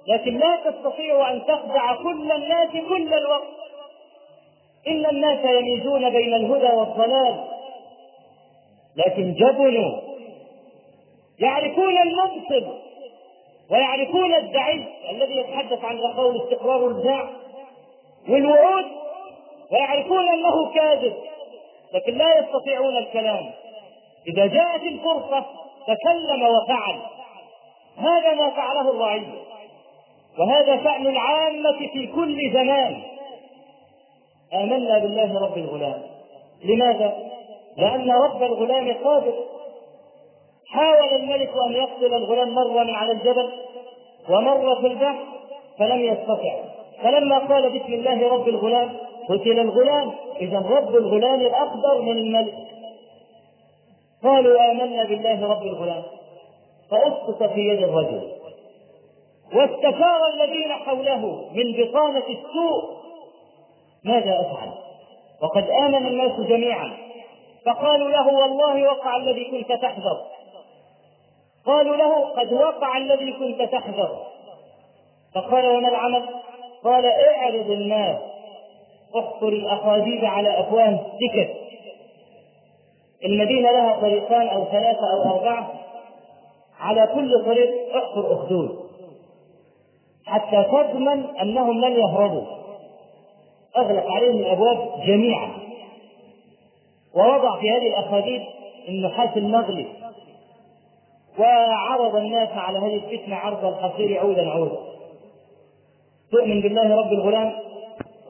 [0.07, 3.47] لكن لا تستطيع أن تخدع كل الناس كل الوقت.
[4.87, 7.47] إن الناس يميزون بين الهدى والضلال
[8.95, 10.01] لكن جبنوا
[11.39, 12.90] يعرفون المنصب.
[13.71, 17.29] ويعرفون الدعي الذي يتحدث عن رخاء الاستقرار والباع
[18.29, 18.85] والوعود
[19.71, 21.13] ويعرفون أنه كاذب
[21.93, 23.51] لكن لا يستطيعون الكلام.
[24.27, 25.45] إذا جاءت الفرصة
[25.87, 26.99] تكلم وفعل.
[27.97, 29.33] هذا ما فعله الرعيه
[30.39, 33.01] وهذا شان العامة في كل زمان.
[34.53, 36.01] آمنا بالله رب الغلام.
[36.63, 37.31] لماذا؟
[37.77, 39.33] لأن رب الغلام قادر.
[40.71, 43.51] حاول الملك أن يقتل الغلام مرة من على الجبل
[44.29, 45.23] ومرة في البحر
[45.79, 46.59] فلم يستطع.
[47.03, 48.89] فلما قال بسم الله رب الغلام
[49.29, 52.53] قتل الغلام إذا رب الغلام أقدر من الملك.
[54.23, 56.03] قالوا آمنا بالله رب الغلام
[56.91, 58.31] فأسقط في يد الرجل.
[59.55, 63.01] واستشار الذين حوله من بطانة السوء.
[64.05, 64.69] ماذا أفعل؟
[65.41, 66.97] وقد آمن الناس جميعا.
[67.65, 70.17] فقالوا له والله وقع الذي كنت تحذر.
[71.65, 74.17] قالوا له قد وقع الذي كنت تحذر.
[75.35, 76.29] فقال وما العمل؟
[76.83, 78.17] قال اعرض الناس
[79.19, 81.55] احفر الاخاديد على أفواه السكك
[83.25, 85.73] المدينة لها طريقان أو ثلاثة أو أربعة.
[86.79, 88.79] على كل طريق احفر أخدود.
[90.25, 92.45] حتى تضمن أنهم لن يهربوا.
[93.77, 95.51] أغلق عليهم الأبواب جميعا.
[97.15, 98.41] ووضع في هذه الأخاديد
[98.89, 99.87] النحاس المغلي
[101.39, 104.77] وعرض الناس على هذه الفتنة عرض الحصير عودا عودا
[106.31, 107.51] تؤمن بالله رب الغلام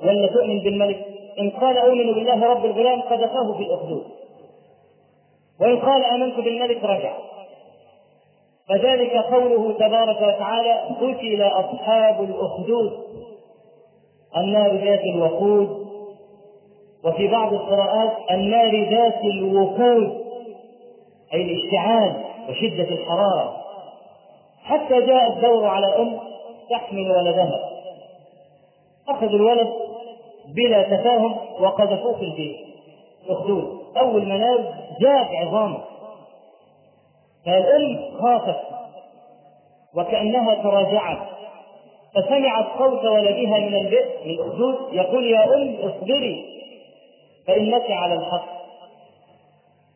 [0.04, 1.06] ولا تؤمن بالملك؟
[1.40, 4.04] إن قال أؤمن بالله رب الغلام قذفه في الأخدود
[5.62, 7.14] وإن قال آمنت بالملك رجع.
[8.70, 12.92] فذلك قوله تبارك وتعالى قتل أصحاب الأخدود.
[14.38, 15.88] النار ذات الوقود.
[17.06, 20.22] وفي بعض القراءات النار ذات الوقود.
[21.34, 22.31] أي الاشتعال.
[22.52, 23.58] وشدة الحرارة.
[24.64, 26.20] حتى جاء الدور على أم
[26.70, 27.60] تحمل ولدها.
[29.10, 29.74] أخذوا الولد
[30.56, 32.58] بلا تفاهم وقذفوه في البيت.
[33.30, 34.66] أخدود أول ما نام
[35.02, 35.78] زاد عظامه
[37.46, 38.60] فالأم خافت
[39.96, 41.18] وكأنها تراجعت.
[42.16, 46.46] فسمعت صوت ولدها من البئر من الأخدود يقول يا أم اصبري
[47.48, 48.61] فإنك على الحق.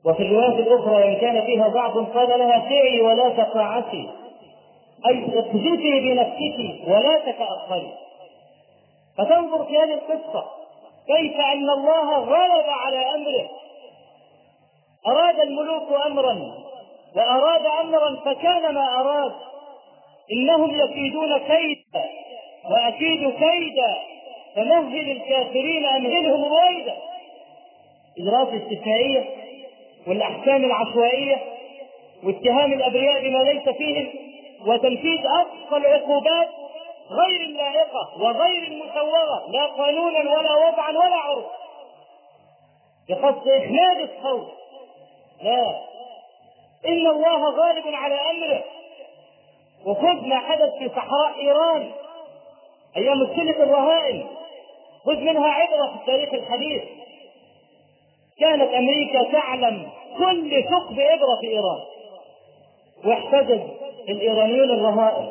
[0.05, 4.09] وفي الرواية الأخرى وإن كان فيها ضعف قال لها سعي ولا تقاعسي.
[5.07, 7.91] أي اقذفي بنفسك ولا تتأخري.
[9.17, 10.45] فتنظر في هذه القصة.
[11.07, 13.49] كيف أن الله غلب على أمره.
[15.07, 16.37] أراد الملوك أمرا
[17.15, 19.33] وأراد أمرا فكان ما أراد.
[20.31, 22.05] إنهم يكيدون كيدا
[22.71, 23.95] وأكيد كيدا.
[24.55, 26.95] فمهل الكافرين أمهلهم رويدا
[28.19, 29.44] إجراءات استثنائية
[30.07, 31.43] والأحكام العشوائية
[32.23, 34.07] واتهام الأبرياء بما ليس فيهم
[34.67, 36.49] وتنفيذ أقصى العقوبات
[37.09, 41.45] غير اللائقة وغير المسوغة لا قانونا ولا وضعا ولا عرف
[43.09, 44.47] بقصد إخماد الصوت.
[45.43, 45.81] لا.
[46.87, 48.63] إن الله غالب على أمره.
[49.85, 51.91] وخذ ما حدث في صحراء إيران
[52.97, 54.27] أيام السلة الرهائن.
[55.05, 56.83] خذ منها عبرة في التاريخ الحديث.
[58.39, 61.79] كانت أمريكا تعلم كل ثقب إبرة في إيران.
[63.05, 63.61] واحتجز
[64.09, 65.29] الإيرانيون الرهائن.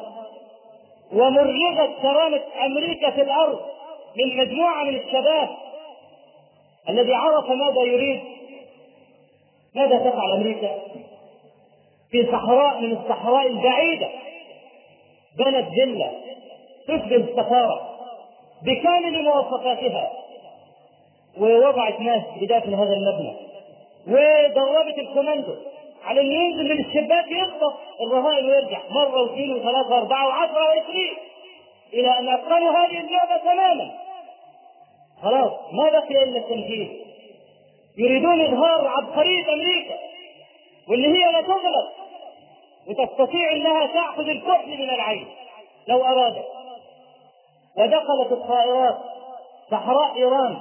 [1.13, 3.61] ومرغت كرامة أمريكا في الأرض
[4.17, 5.49] من مجموعة من الشباب
[6.89, 8.21] الذي عرف ماذا يريد.
[9.75, 10.79] ماذا تفعل أمريكا؟
[12.11, 14.09] في صحراء من الصحراء البعيدة
[15.39, 16.11] بنت فيلا
[16.89, 17.99] تشبه السفارة
[18.63, 20.11] بكامل مواصفاتها
[21.41, 23.37] ووضعت ناس بداخل هذا المبنى.
[24.07, 25.55] ودربت الكوماندو.
[26.05, 27.75] على انه ينزل من الشباك يخطف.
[28.01, 31.15] الرهائن ويرجع مرة واثنين وثلاثة وأربعة وعشرة وعشرين.
[31.93, 33.91] إلى أن اتقنوا هذه اللعبة تماما.
[35.23, 36.89] خلاص ما بقي إلا التنفيذ
[37.99, 39.95] يريدون إظهار عبقريه أمريكا.
[40.89, 41.89] واللي هي لا تغلب
[42.89, 45.27] وتستطيع إنها تأخذ الكحل من العين.
[45.89, 46.45] لو أرادت.
[47.79, 48.99] ودخلت الطائرات.
[49.71, 50.57] صحراء إيران.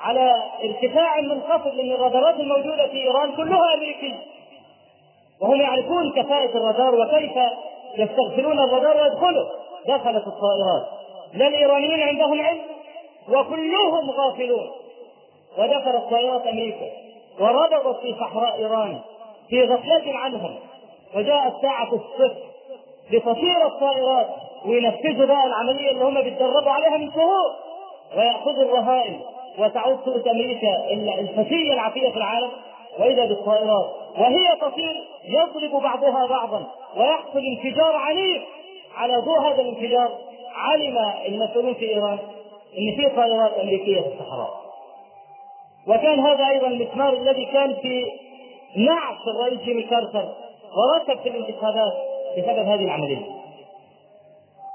[0.00, 4.18] على ارتفاع منخفض لأن الرادارات الموجودة في إيران كلها أمريكية.
[5.40, 7.32] وهم يعرفون كفاءة الرادار وكيف
[7.98, 9.44] يستغفلون الرادار ويدخلوا
[9.88, 10.86] دخلت الطائرات.
[11.34, 12.60] لا الإيرانيين عندهم علم
[13.28, 14.70] وكلهم غافلون.
[15.58, 16.86] ودخلت طائرات أمريكا.
[17.40, 18.98] وربطت في صحراء إيران
[19.48, 20.56] في غفلة عنهم.
[21.16, 22.36] وجاءت ساعة الصفر
[23.10, 24.26] لتطير الطائرات
[24.66, 27.50] وينفذوا بقى العملية اللي هم بيتدربوا عليها من شهور
[28.16, 29.20] ويأخذوا الرهائن.
[29.58, 32.50] وتعود صورة أمريكا الفتية العافية في العالم
[32.98, 38.42] وإذا بالطائرات وهي تطير يضرب بعضها بعضا ويحصل انفجار عنيف.
[38.96, 40.18] على ضوء هذا الانفجار
[40.54, 42.18] علم المسؤولون في إيران
[42.78, 44.60] أن في طائرات أمريكية في الصحراء.
[45.86, 48.06] وكان هذا أيضا المسمار الذي كان في
[48.76, 50.28] نعش الرئيس جيمي كارتر
[50.76, 51.92] وركب في الانتخابات
[52.38, 53.26] بسبب هذه العملية.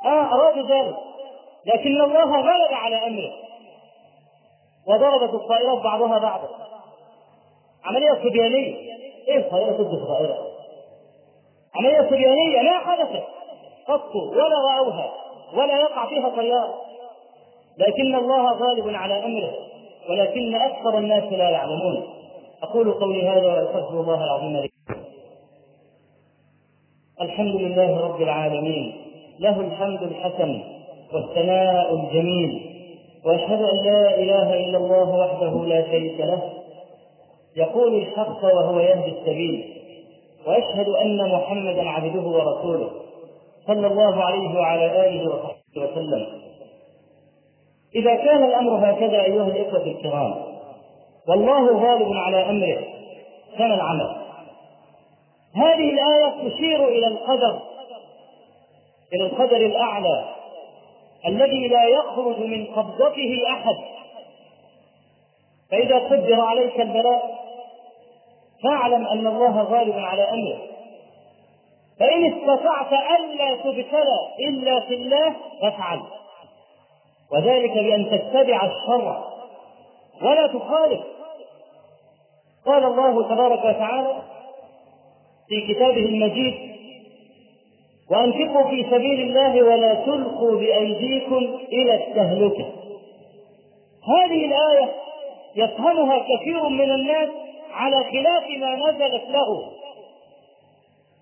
[0.05, 0.95] آه أرادوا ذلك
[1.65, 3.44] لكن الله غلب على أمره.
[4.87, 6.49] وضربت الطائرات بعضها بعضا.
[7.85, 8.75] عملية صبيانية.
[9.27, 10.37] إيه الطائرة ضد الطائرة؟
[11.75, 13.23] عملية صبيانية ما حدثت
[13.87, 15.11] قط ولا رأوها
[15.53, 16.73] ولا يقع فيها طيار.
[17.77, 19.53] لكن الله غالب على أمره
[20.09, 22.07] ولكن أكثر الناس لا يعلمون.
[22.63, 24.69] أقول قولي هذا وأستغفر الله العظيم لي.
[27.21, 29.01] الحمد لله رب العالمين
[29.39, 30.63] له الحمد الحسن
[31.13, 32.74] والثناء الجميل.
[33.25, 36.53] وأشهد أن لا إله إلا الله وحده لا شريك له.
[37.55, 39.81] يقول الحق وهو يهدي السبيل.
[40.47, 42.89] وأشهد أن محمدا عبده ورسوله.
[43.67, 46.27] صلى الله عليه وعلى آله وصحبه وسلم.
[47.95, 50.35] إذا كان الأمر هكذا أيها الإخوة الكرام
[51.27, 52.83] والله غالب على أمره.
[53.57, 54.15] كان العمل.
[55.55, 57.59] هذه الآية تشير إلى القدر
[59.13, 60.34] إلى القدر الأعلى.
[61.27, 63.75] الذي لا يخرج من قبضته أحد.
[65.71, 67.45] فإذا قدر عليك البلاء
[68.63, 70.61] فاعلم أن الله غالب على أمره.
[71.99, 75.99] فإن استطعت ألا تبتلى إلا في الله فافعل.
[77.31, 79.23] وذلك بأن تتبع الشرع.
[80.21, 81.01] ولا تخالف.
[82.65, 84.21] قال الله تبارك وتعالى
[85.47, 86.64] في كتابه المجيد
[88.11, 92.65] وأنفقوا في سبيل الله ولا تلقوا بأيديكم إلى التهلكة.
[94.17, 94.91] هذه الآية
[95.55, 97.29] يفهمها كثير من الناس
[97.73, 99.71] على خلاف ما نزلت له.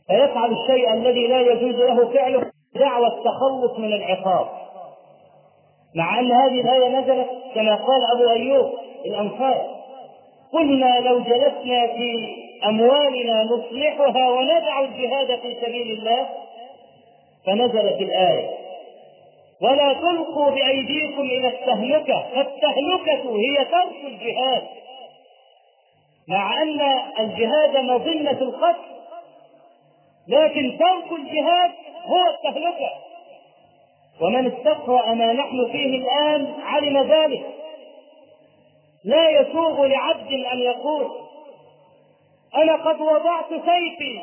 [0.08, 4.48] فيفعل الشيء الذي لا يجوز له فعله دعوى التخلص من العقاب.
[5.96, 8.74] مع أن هذه الآية نزلت كما قال أبو أيوب
[9.06, 9.62] الانصاري
[10.54, 16.30] قلنا لو جلسنا في أموالنا نصلحها وندع الجهاد في سبيل الله
[17.46, 18.50] فنزلت الآية.
[19.62, 24.64] ولا تلقوا بايديكم إلى التهلكه فالتهلكه هي ترك الجهاد.
[26.28, 26.82] مع أن
[27.20, 28.94] الجهاد مظنة القتل
[30.28, 31.72] لكن ترك الجهاد
[32.06, 32.90] هو التهلكة.
[34.22, 37.46] ومن استقرأ ما نحن فيه الآن علم ذلك.
[39.06, 41.08] لا يسوغ لعبد أن يقول
[42.56, 44.22] أنا قد وضعت سيفي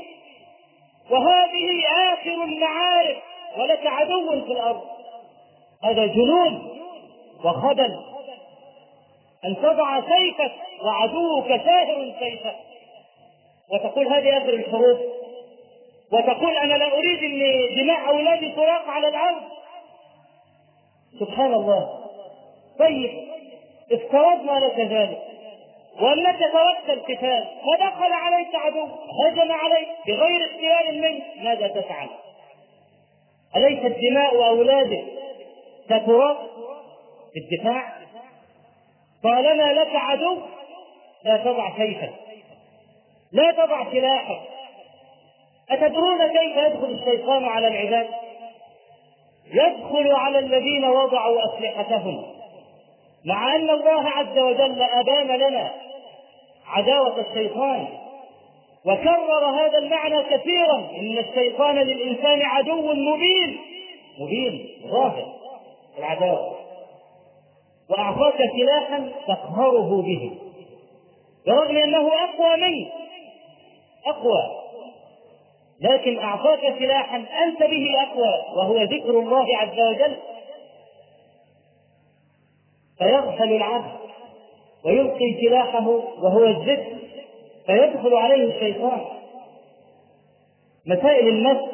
[1.11, 1.82] وهذه
[2.12, 3.16] آخر المعارف
[3.58, 4.82] ولك عدو في الأرض.
[5.84, 6.80] هذا جنون
[7.44, 7.96] وخبل
[9.44, 10.52] أن تضع سيفك
[10.84, 12.56] وعدوك ساهر سيفك.
[13.72, 14.98] وتقول هذه آخر الحروب
[16.12, 19.42] وتقول أنا لا أريد ان دماء أولادي تراق على الأرض.
[21.20, 21.98] سبحان الله.
[22.78, 23.28] طيب
[23.92, 25.30] افترضنا لك ذلك.
[26.01, 27.44] وانك تركت القتال.
[27.44, 28.88] فدخل عليك عدو
[29.24, 32.09] هجم عليك بغير اختيار منك ماذا تفعل؟
[33.57, 35.05] اليست دماء اولادك
[35.84, 36.51] ستراق
[37.34, 37.92] بالدفاع
[39.22, 40.38] طالما لك عدو.
[41.24, 42.12] لا تضع سيفك.
[43.32, 44.40] لا تضع سلاحك.
[45.70, 48.09] أتدرون كيف يدخل الشيطان على العباد؟
[49.46, 52.24] يدخل على الذين وضعوا أسلحتهم.
[53.24, 55.70] مع أن الله عز وجل أبان لنا
[56.70, 57.88] عداوة الشيطان.
[58.84, 60.90] وكرر هذا المعنى كثيرا.
[60.98, 63.58] إن الشيطان للإنسان عدو مبين.
[64.20, 65.26] مبين ظاهر
[65.98, 66.56] العداوة.
[67.90, 70.38] وأعطاك سلاحا تقهره به.
[71.46, 72.92] برغم أنه أقوى منك.
[74.06, 74.42] أقوى.
[75.80, 80.16] لكن أعطاك سلاحا أنت به أقوى وهو ذكر الله عز وجل.
[82.98, 84.09] فيغفل العبد.
[84.85, 85.89] ويلقي سلاحه
[86.22, 86.97] وهو الذكر
[87.66, 89.01] فيدخل عليه الشيطان.
[90.87, 91.64] مسائل النفس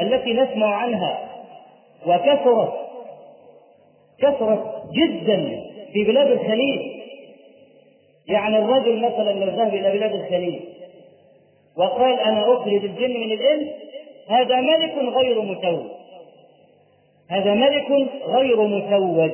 [0.00, 1.28] التي نسمع عنها
[2.06, 2.72] وكثرت
[4.18, 5.62] كثرت جدا
[5.92, 6.80] في بلاد الخليج
[8.28, 10.60] يعني الرجل مثلا لو ذهب إلى بلاد الخليج
[11.76, 13.68] وقال أنا أخرج الجن من الإنس
[14.28, 15.86] هذا ملك غير متوج.
[17.28, 19.30] هذا ملك غير متوج.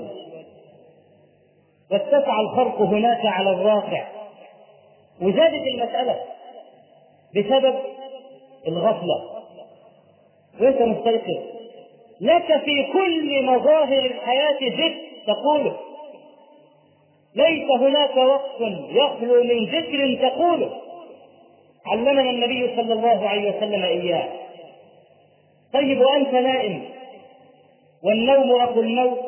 [1.92, 4.06] واتسع الخرق هناك على الواقع.
[5.22, 6.20] وزادت المسألة
[7.36, 7.74] بسبب
[8.68, 9.38] الغفلة.
[10.60, 11.42] وانت مستيقظ
[12.20, 14.94] لك في كل مظاهر الحياة ذكر
[15.26, 15.76] تقوله
[17.34, 18.60] ليس هناك وقت
[18.90, 20.70] يخلو من ذكر تقوله
[21.86, 24.28] علمنا النبي صلى الله عليه وسلم إياه.
[25.72, 26.84] طيب وأنت نائم.
[28.04, 29.27] والنوم أخو الموت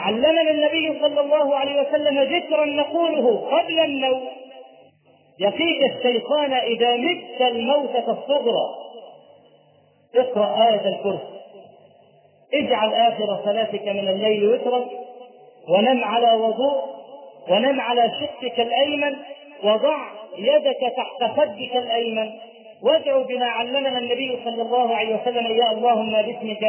[0.00, 4.22] علمنا النبي صلى الله عليه وسلم ذكرا نقوله قبل النوم
[5.40, 8.66] يقيك الشيطان إذا مت الموتة الصغرى.
[10.16, 11.40] اقرأ آية الكرسي.
[12.54, 14.84] اجعل آخر صلاتك من الليل وترا
[15.68, 16.82] ونم على وضوء
[17.48, 19.16] ونم على شقك الأيمن
[19.64, 19.96] وضع
[20.38, 22.30] يدك تحت خدك الأيمن.
[22.82, 26.64] وادعو بما علمنا النبي صلى الله عليه وسلم يا اللهم باسمك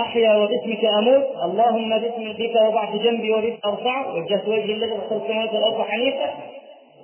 [0.00, 1.26] أحيا وباسمك أموت.
[1.44, 6.30] اللهم باسم بك وضعت جنبي وبك ارفع وجهت وجهي الذي خلق السماوات والارض حنيفا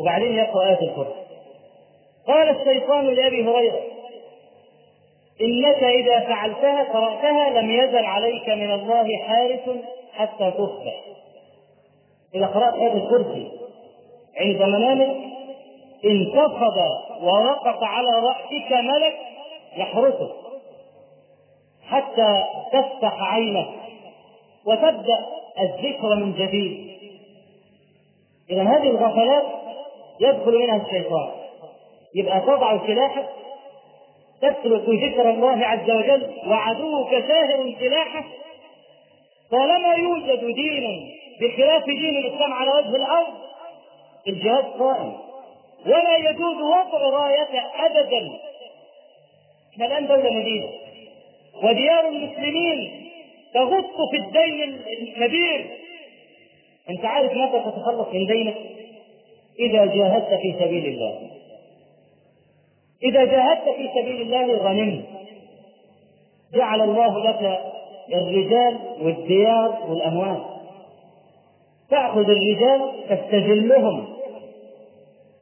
[0.01, 1.27] وبعدين يقرا إيه الكرسي
[2.27, 3.81] قال الشيطان لأبي هريرة
[5.41, 9.61] إنك إذا فعلتها قرأتها لم يزل عليك من الله حارس
[10.15, 10.95] حتى تصبح
[12.35, 13.51] إذا قرأت إيه الكرسي
[14.41, 15.17] عند منامك
[16.05, 16.77] انتفض
[17.23, 19.15] ورقص على رأسك ملك
[19.77, 20.46] يحرسك.
[21.91, 23.69] حتى تفتح عينك
[24.67, 25.27] وتبدأ
[25.61, 26.97] الذكر من جديد.
[28.51, 29.45] إذا هذه الغفلات
[30.21, 31.31] يدخل منها الشيطان.
[32.15, 33.29] يبقى تضع سلاحك
[34.41, 38.25] تترك ذكر الله عز وجل وعدوك ساهر سلاحه
[39.51, 41.11] طالما يوجد دين
[41.41, 43.35] بخلاف دين الإسلام على وجه الأرض
[44.29, 45.13] الجهاد قائم.
[45.87, 48.31] ولا يجوز وضع رايته ابدا.
[49.73, 50.69] إحنا الآن دولة مدينة.
[51.63, 53.07] وديار المسلمين
[53.55, 55.67] تغط في الدين الكبير.
[56.91, 58.57] انت عارف متى تتخلص من دينك؟
[59.59, 61.31] إذا جاهدت في سبيل الله.
[63.03, 65.05] إذا جاهدت في سبيل الله غنمت.
[66.55, 67.61] جعل الله لك
[68.15, 70.45] الرجال والديار والأموال.
[71.91, 74.17] تأخذ الرجال تستجلهم.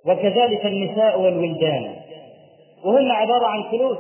[0.07, 1.97] وكذلك النساء والولدان.
[2.85, 3.99] وهن عبارة عن فلوس.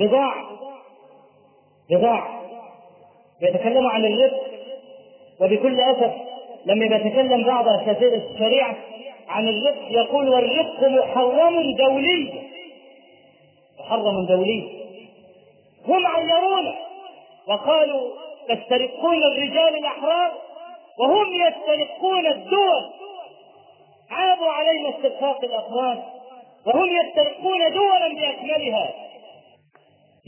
[0.00, 0.44] بضاعة
[1.90, 2.40] بضاعة
[3.42, 4.42] يتكلموا عن الرزق
[5.40, 6.12] وبكل أسف
[6.66, 8.76] لما يتكلم بعض أساتذة الشريعة
[9.28, 12.32] عن الرزق يقول والرزق محرم دولي.
[13.80, 14.80] محرم دولي.
[15.88, 16.74] هم عيرونا
[17.48, 18.10] وقالوا
[18.48, 20.32] تسترقون الرجال الأحرار
[20.98, 22.84] وهم يسترقون الدول.
[24.10, 26.02] عابوا علينا استرقاق الأفراد
[26.66, 29.09] وهم يسترقون دولا بأكملها.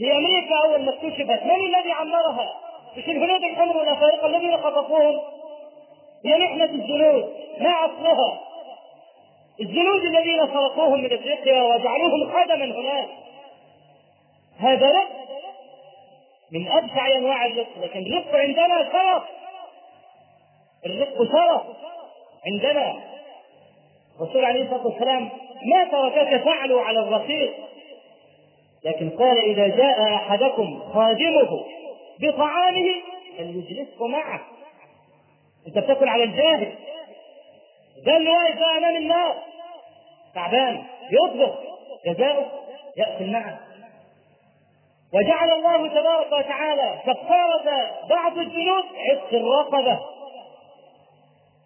[0.03, 2.53] في أمريكا أول ما اكتشفت من الذي عمرها؟
[2.97, 5.19] مش الهنود الحمر والافارقه الذين خطفوهم؟
[6.25, 8.39] هي محنة الجنود ما أصلها
[9.61, 13.09] الجنود الذين سرقوهم من إفريقيا وجعلوهم خدما هناك.
[14.59, 15.09] هذا رق
[16.51, 19.23] من أبشع أنواع الرق لكن الرق عندنا شرف
[20.85, 21.61] الرق شرف
[22.47, 22.95] عندنا.
[24.19, 25.29] الرسول عليه الصلاة والسلام
[25.65, 27.53] ما تركك فعلوا على الرقيق.
[28.85, 31.65] لكن قال إذا جاء أحدكم خادمه
[32.19, 32.87] بطعامه
[33.37, 34.41] فليجلسه معه.
[35.67, 36.73] أنت بتاكل على الجاهل.
[38.05, 39.35] ده اللي واقف امام الناس
[40.35, 40.83] تعبان.
[41.11, 41.55] يطبخ.
[42.05, 42.45] جزاؤه
[42.97, 43.59] يأكل معه.
[45.13, 49.99] وجعل الله تبارك وتعالى كفارة بعض الجنود عتق الرقبة.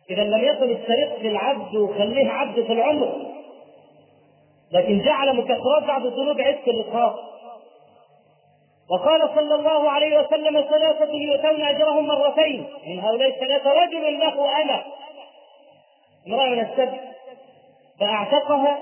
[0.10, 3.37] إذا لم يكن السرق للعبد وخليه عبد في العمر.
[4.72, 7.16] لكن جعل مكفرات بعض الذنوب عتق الرقاب
[8.90, 14.84] وقال صلى الله عليه وسلم ثلاثة يؤتون أجرهم مرتين من هؤلاء الثلاثة رجل له أنا
[16.28, 17.00] امرأة من السبت
[18.00, 18.80] فأعتقها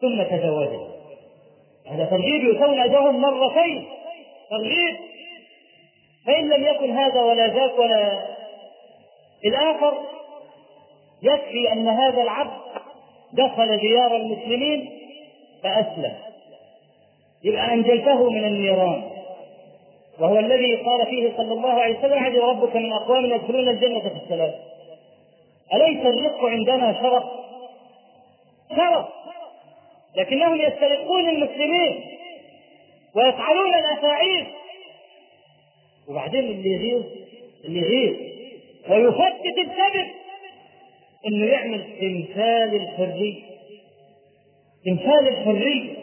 [0.00, 0.88] ثم تزوجها.
[1.86, 3.88] هذا ترغيب يؤتون أجرهم مرتين.
[4.50, 4.96] ترغيب.
[6.26, 8.26] فإن لم يكن هذا ولا ذاك ولا
[9.44, 9.94] الآخر
[11.22, 12.61] يكفي أن هذا العبد
[13.32, 14.90] دخل ديار المسلمين
[15.62, 16.14] فأسلم.
[17.44, 19.02] يبقى أنجيته من النيران.
[20.20, 24.24] وهو الذي قال فيه صلى الله عليه وسلم عجب ربك من أقوام يدخلون الجنة في
[24.24, 24.52] السلام.
[25.74, 27.24] أليس الرق عندنا شرف؟
[28.76, 29.06] شرف.
[30.16, 32.04] لكنهم يسترقون المسلمين
[33.14, 34.46] ويفعلون الأفاعيل.
[36.08, 37.04] وبعدين اللي يغيظ
[37.64, 38.16] اللي يغيظ
[38.90, 40.21] ويفتت السبب.
[41.26, 43.42] إنه يعمل تمثال الحرية.
[44.86, 45.96] تمثال الحرية.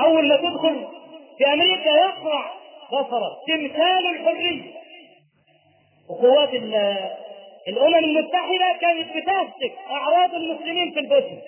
[0.00, 0.86] أول ما تدخل
[1.38, 2.52] في أمريكا يقرع
[2.92, 4.62] بصرك تمثال الحرية.
[6.08, 6.54] وقوات
[7.68, 11.38] الأمم المتحدة كانت بتمسك أعراض المسلمين في البشر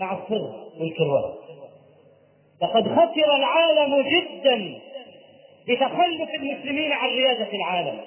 [0.00, 1.38] مع السر والكروات
[2.62, 4.80] لقد خسر العالم جدا
[5.68, 8.00] بتخلف المسلمين عن ريادة العالم.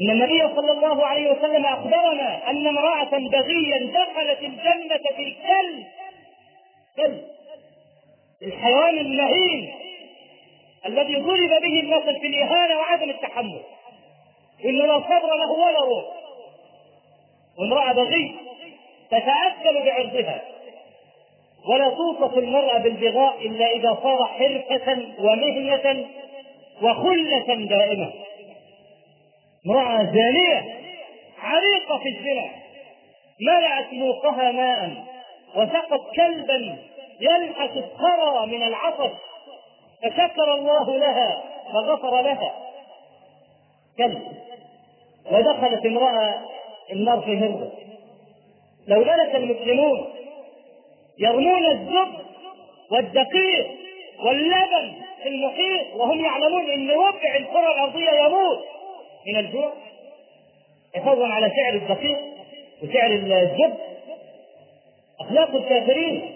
[0.00, 5.86] إن النبي صلى الله عليه وسلم أخبرنا أن امرأة بغيا دخلت الجنة في الكلب.
[6.96, 7.24] كلب.
[8.42, 9.74] الحيوان المهين
[10.86, 13.60] الذي ضرب به المثل في الإهانة وعدم التحمل.
[14.64, 16.04] إنه لا صبر له ولا روح.
[17.58, 18.34] وامرأة بغي
[19.10, 20.42] تتأكل بعرضها.
[21.68, 26.06] ولا توصف المرأة بالبغاء إلا إذا صار حرفة ومهنة
[26.82, 28.12] وخلة دائمة.
[29.66, 30.78] امرأة زانية
[31.38, 32.50] عريقة في الزنا
[33.40, 35.04] ملأت موقها ماء
[35.56, 36.78] وسقت كلبا
[37.20, 39.10] يلحس الثرى من العطش
[40.02, 41.42] فشكر الله لها
[41.72, 42.54] فغفر لها.
[43.98, 44.22] كلب
[45.30, 46.34] ودخلت امرأة
[46.92, 47.72] النار في هرة
[48.88, 50.14] لو جلس المسلمون
[51.18, 52.26] يرمون الزبد
[52.90, 53.66] والدقيق
[54.24, 58.58] واللبن في المحيط وهم يعلمون إن ربع الكره الأرضية يموت
[59.26, 59.72] من الجوع
[60.94, 62.18] حفاظا على سعر الدقيق
[62.82, 63.78] وسعر الزبد
[65.20, 66.32] أخلاق الكافرين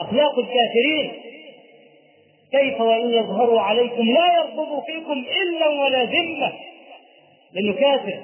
[0.00, 1.12] أخلاق الكافرين.
[2.52, 6.52] كيف وإن يظهروا عليكم لا يرقبوا فيكم إلا ولا ذمة.
[7.52, 8.22] لأنه كافر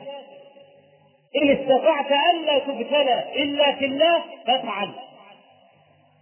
[1.37, 4.91] إن استطعت ألا تبتلى إلا في الله فافعل.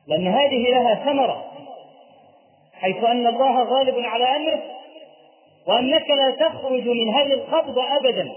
[0.07, 1.53] لأن هذه لها ثمرة
[2.75, 4.63] حيث أن الله غالب على أمره
[5.69, 8.33] وأنك لا تخرج من هذه القبضة أبدا.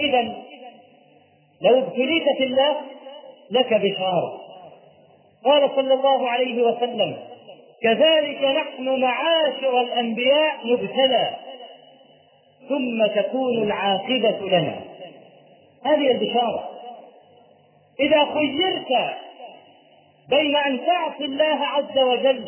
[0.00, 0.22] إذا
[1.60, 2.76] لو ابتليت في الله
[3.50, 4.40] لك بشارة.
[5.44, 7.16] قال صلى الله عليه وسلم
[7.82, 11.36] كذلك نحن معاشر الأنبياء نبتلى
[12.68, 14.80] ثم تكون العاقبة لنا.
[15.84, 16.70] هذه البشارة.
[18.00, 19.16] إذا خيرت
[20.30, 22.44] بين أن تعصي الله عز وجل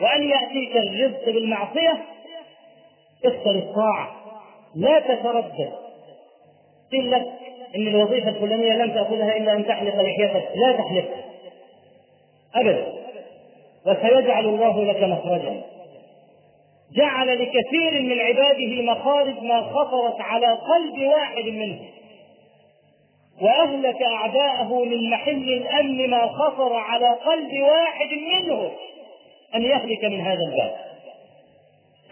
[0.00, 2.04] وأن يأتيك الرزق بالمعصية
[3.24, 4.10] اختر الطاعة
[4.74, 5.72] لا تتردد.
[6.92, 7.26] قيل لك
[7.76, 10.48] إن الوظيفة الفلانية لم تأخذها إلا أن تحلق لحيتك.
[10.54, 11.08] لا تحلق
[12.54, 12.86] أبدا.
[13.86, 15.62] وسيجعل الله لك مخرجا.
[16.96, 21.86] جعل لكثير من عباده مخارج ما خطرت على قلب واحد منهم
[23.42, 28.70] وأهلك أعداءه من محل الأمن ما خطر على قلب واحد منهم
[29.54, 30.89] أن يهلك من هذا الباب.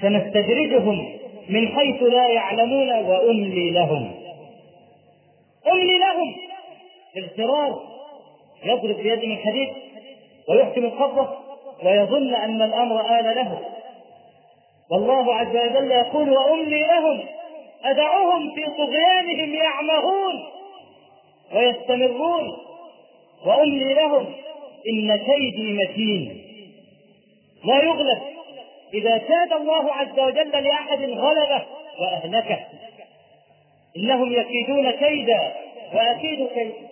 [0.02, 1.18] سنستدرجهم
[1.48, 4.14] من حيث لا يعلمون وأملي لهم.
[5.72, 6.34] أملي لهم.
[7.16, 7.82] اغترار
[8.64, 9.68] يضرب بيد من حديد
[10.48, 11.28] ويحكم القبضة
[11.84, 13.60] ويظن أن الأمر آل له.
[14.90, 17.20] والله عز وجل يقول وأملي لهم.
[17.84, 20.34] أدعهم في طغيانهم يعمهون
[21.54, 22.56] ويستمرون.
[23.46, 24.26] وأملي لهم.
[24.92, 26.44] إن كيدي متين.
[27.64, 28.18] لا يغلب
[28.94, 31.66] إذا كاد الله عز وجل لأحد غلبه
[32.00, 32.58] وأهلكه.
[33.96, 35.54] إنهم يكيدون كيدا
[35.94, 36.88] وأكيد كيدا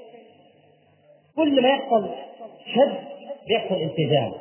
[1.36, 2.10] كل ما يحصل
[2.74, 2.94] شد
[3.48, 4.32] يحصل التزام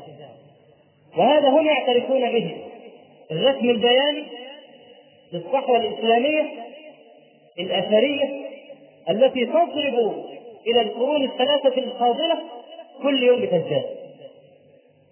[1.17, 2.57] وهذا هم يعترفون به.
[3.31, 4.23] الرسم البياني
[5.33, 6.51] للصحوة الإسلامية
[7.59, 8.45] الأثرية
[9.09, 10.25] التي تضرب
[10.67, 12.39] إلى القرون الثلاثة الفاضلة
[13.03, 13.85] كل يوم بتزداد.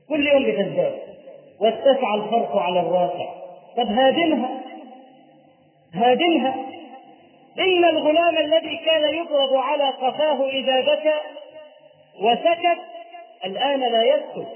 [0.10, 1.13] كل يوم بتزداد.
[1.62, 3.44] واتسع الفرق على الواقع
[3.78, 4.50] طب هادمها.
[5.94, 6.56] هادمها.
[7.60, 11.16] إن الغلام الذي كان يضرب على قفاه إذا بكى
[12.22, 12.80] وسكت
[13.46, 14.48] الآن لا يسكت.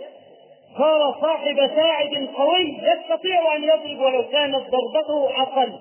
[0.78, 5.80] صار صاحب ساعد قوي يستطيع أن يضرب ولو كانت ضربته أقل.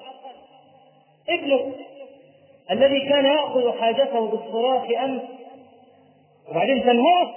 [1.28, 1.72] ابنه
[2.70, 5.22] الذي كان يأخذ حاجته بالصراخ أمس.
[6.50, 7.34] وبعدين تنهار.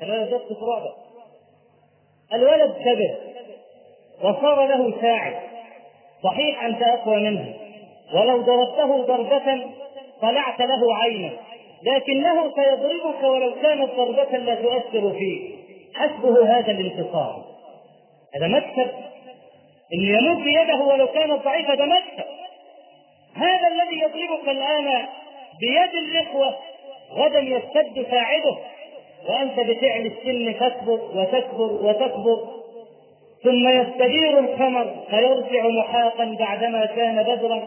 [0.00, 1.05] ثلاثة ضبط رعبة
[2.34, 3.16] الولد كبر
[4.22, 5.36] وصار له ساعد.
[6.24, 7.54] صحيح أنت أقوى منه.
[8.14, 9.64] ولو ضربته ضربة
[10.22, 11.30] طلعت له عينا.
[11.82, 15.56] لكنه سيضربك ولو كانت ضربة لا تؤثر فيه
[15.94, 17.44] حسبه هذا الانتصار.
[18.36, 18.90] هذا مكسب
[19.94, 22.26] إن يمد بيده ولو كانت ضعيفه ده مكسب
[23.36, 25.06] هذا الذي يضربك الآن
[25.60, 26.56] بيد الإخوة
[27.12, 28.56] غدا يشتد ساعده.
[29.28, 32.56] وأنت بفعل السن تكبر وتكبر وتكبر
[33.42, 37.66] ثم يستدير القمر فيرجع محاقا بعدما كان بدرا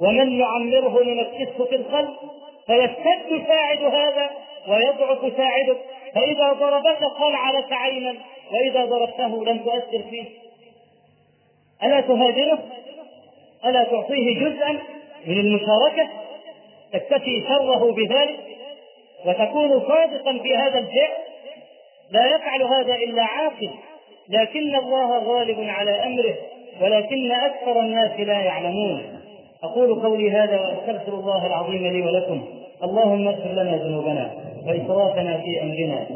[0.00, 2.20] ومن يعمره نمكسه في الخلق
[2.66, 4.30] فيشتد ساعد هذا
[4.68, 5.78] ويضعف ساعدك
[6.14, 8.14] فإذا ضربك قلع لك عينا
[8.52, 10.24] وإذا ضربته لم تؤثر فيه.
[11.82, 12.58] ألا تهاجره؟
[13.64, 14.78] ألا تعطيه جزءا
[15.26, 16.08] من المشاركة؟
[16.92, 18.45] تكتفي شره بذلك؟
[19.26, 21.10] وتكون صادقا في هذا الفعل
[22.10, 23.70] لا يفعل هذا إلا عاقل
[24.28, 26.34] لكن الله غالب على أمره
[26.80, 29.02] ولكن أكثر الناس لا يعلمون.
[29.62, 32.44] أقول قولي هذا وأستغفر الله العظيم لي ولكم.
[32.82, 34.30] اللهم اغفر لنا ذنوبنا
[34.66, 36.06] وإسرافنا في أمرنا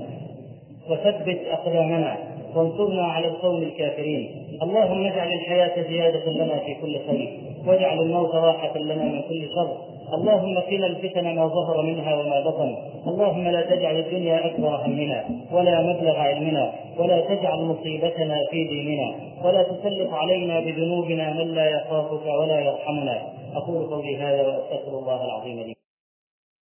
[0.91, 2.17] وثبت أقدامنا
[2.55, 4.59] وانصرنا على القوم الكافرين.
[4.63, 7.39] اللهم اجعل الحياة زيادة لنا في كل خير.
[7.67, 9.77] واجعل الموت راحة لنا من كل شر.
[10.15, 12.77] اللهم قنا الفتن ما ظهر منها وما بطن.
[13.07, 19.63] اللهم لا تجعل الدنيا أكبر همنا ولا مبلغ علمنا ولا تجعل مصيبتنا في ديننا ولا
[19.63, 23.17] تسلط علينا بذنوبنا من لا يخافك ولا يرحمنا.
[23.57, 25.80] أقول قولي هذا وأستغفر الله العظيم لي.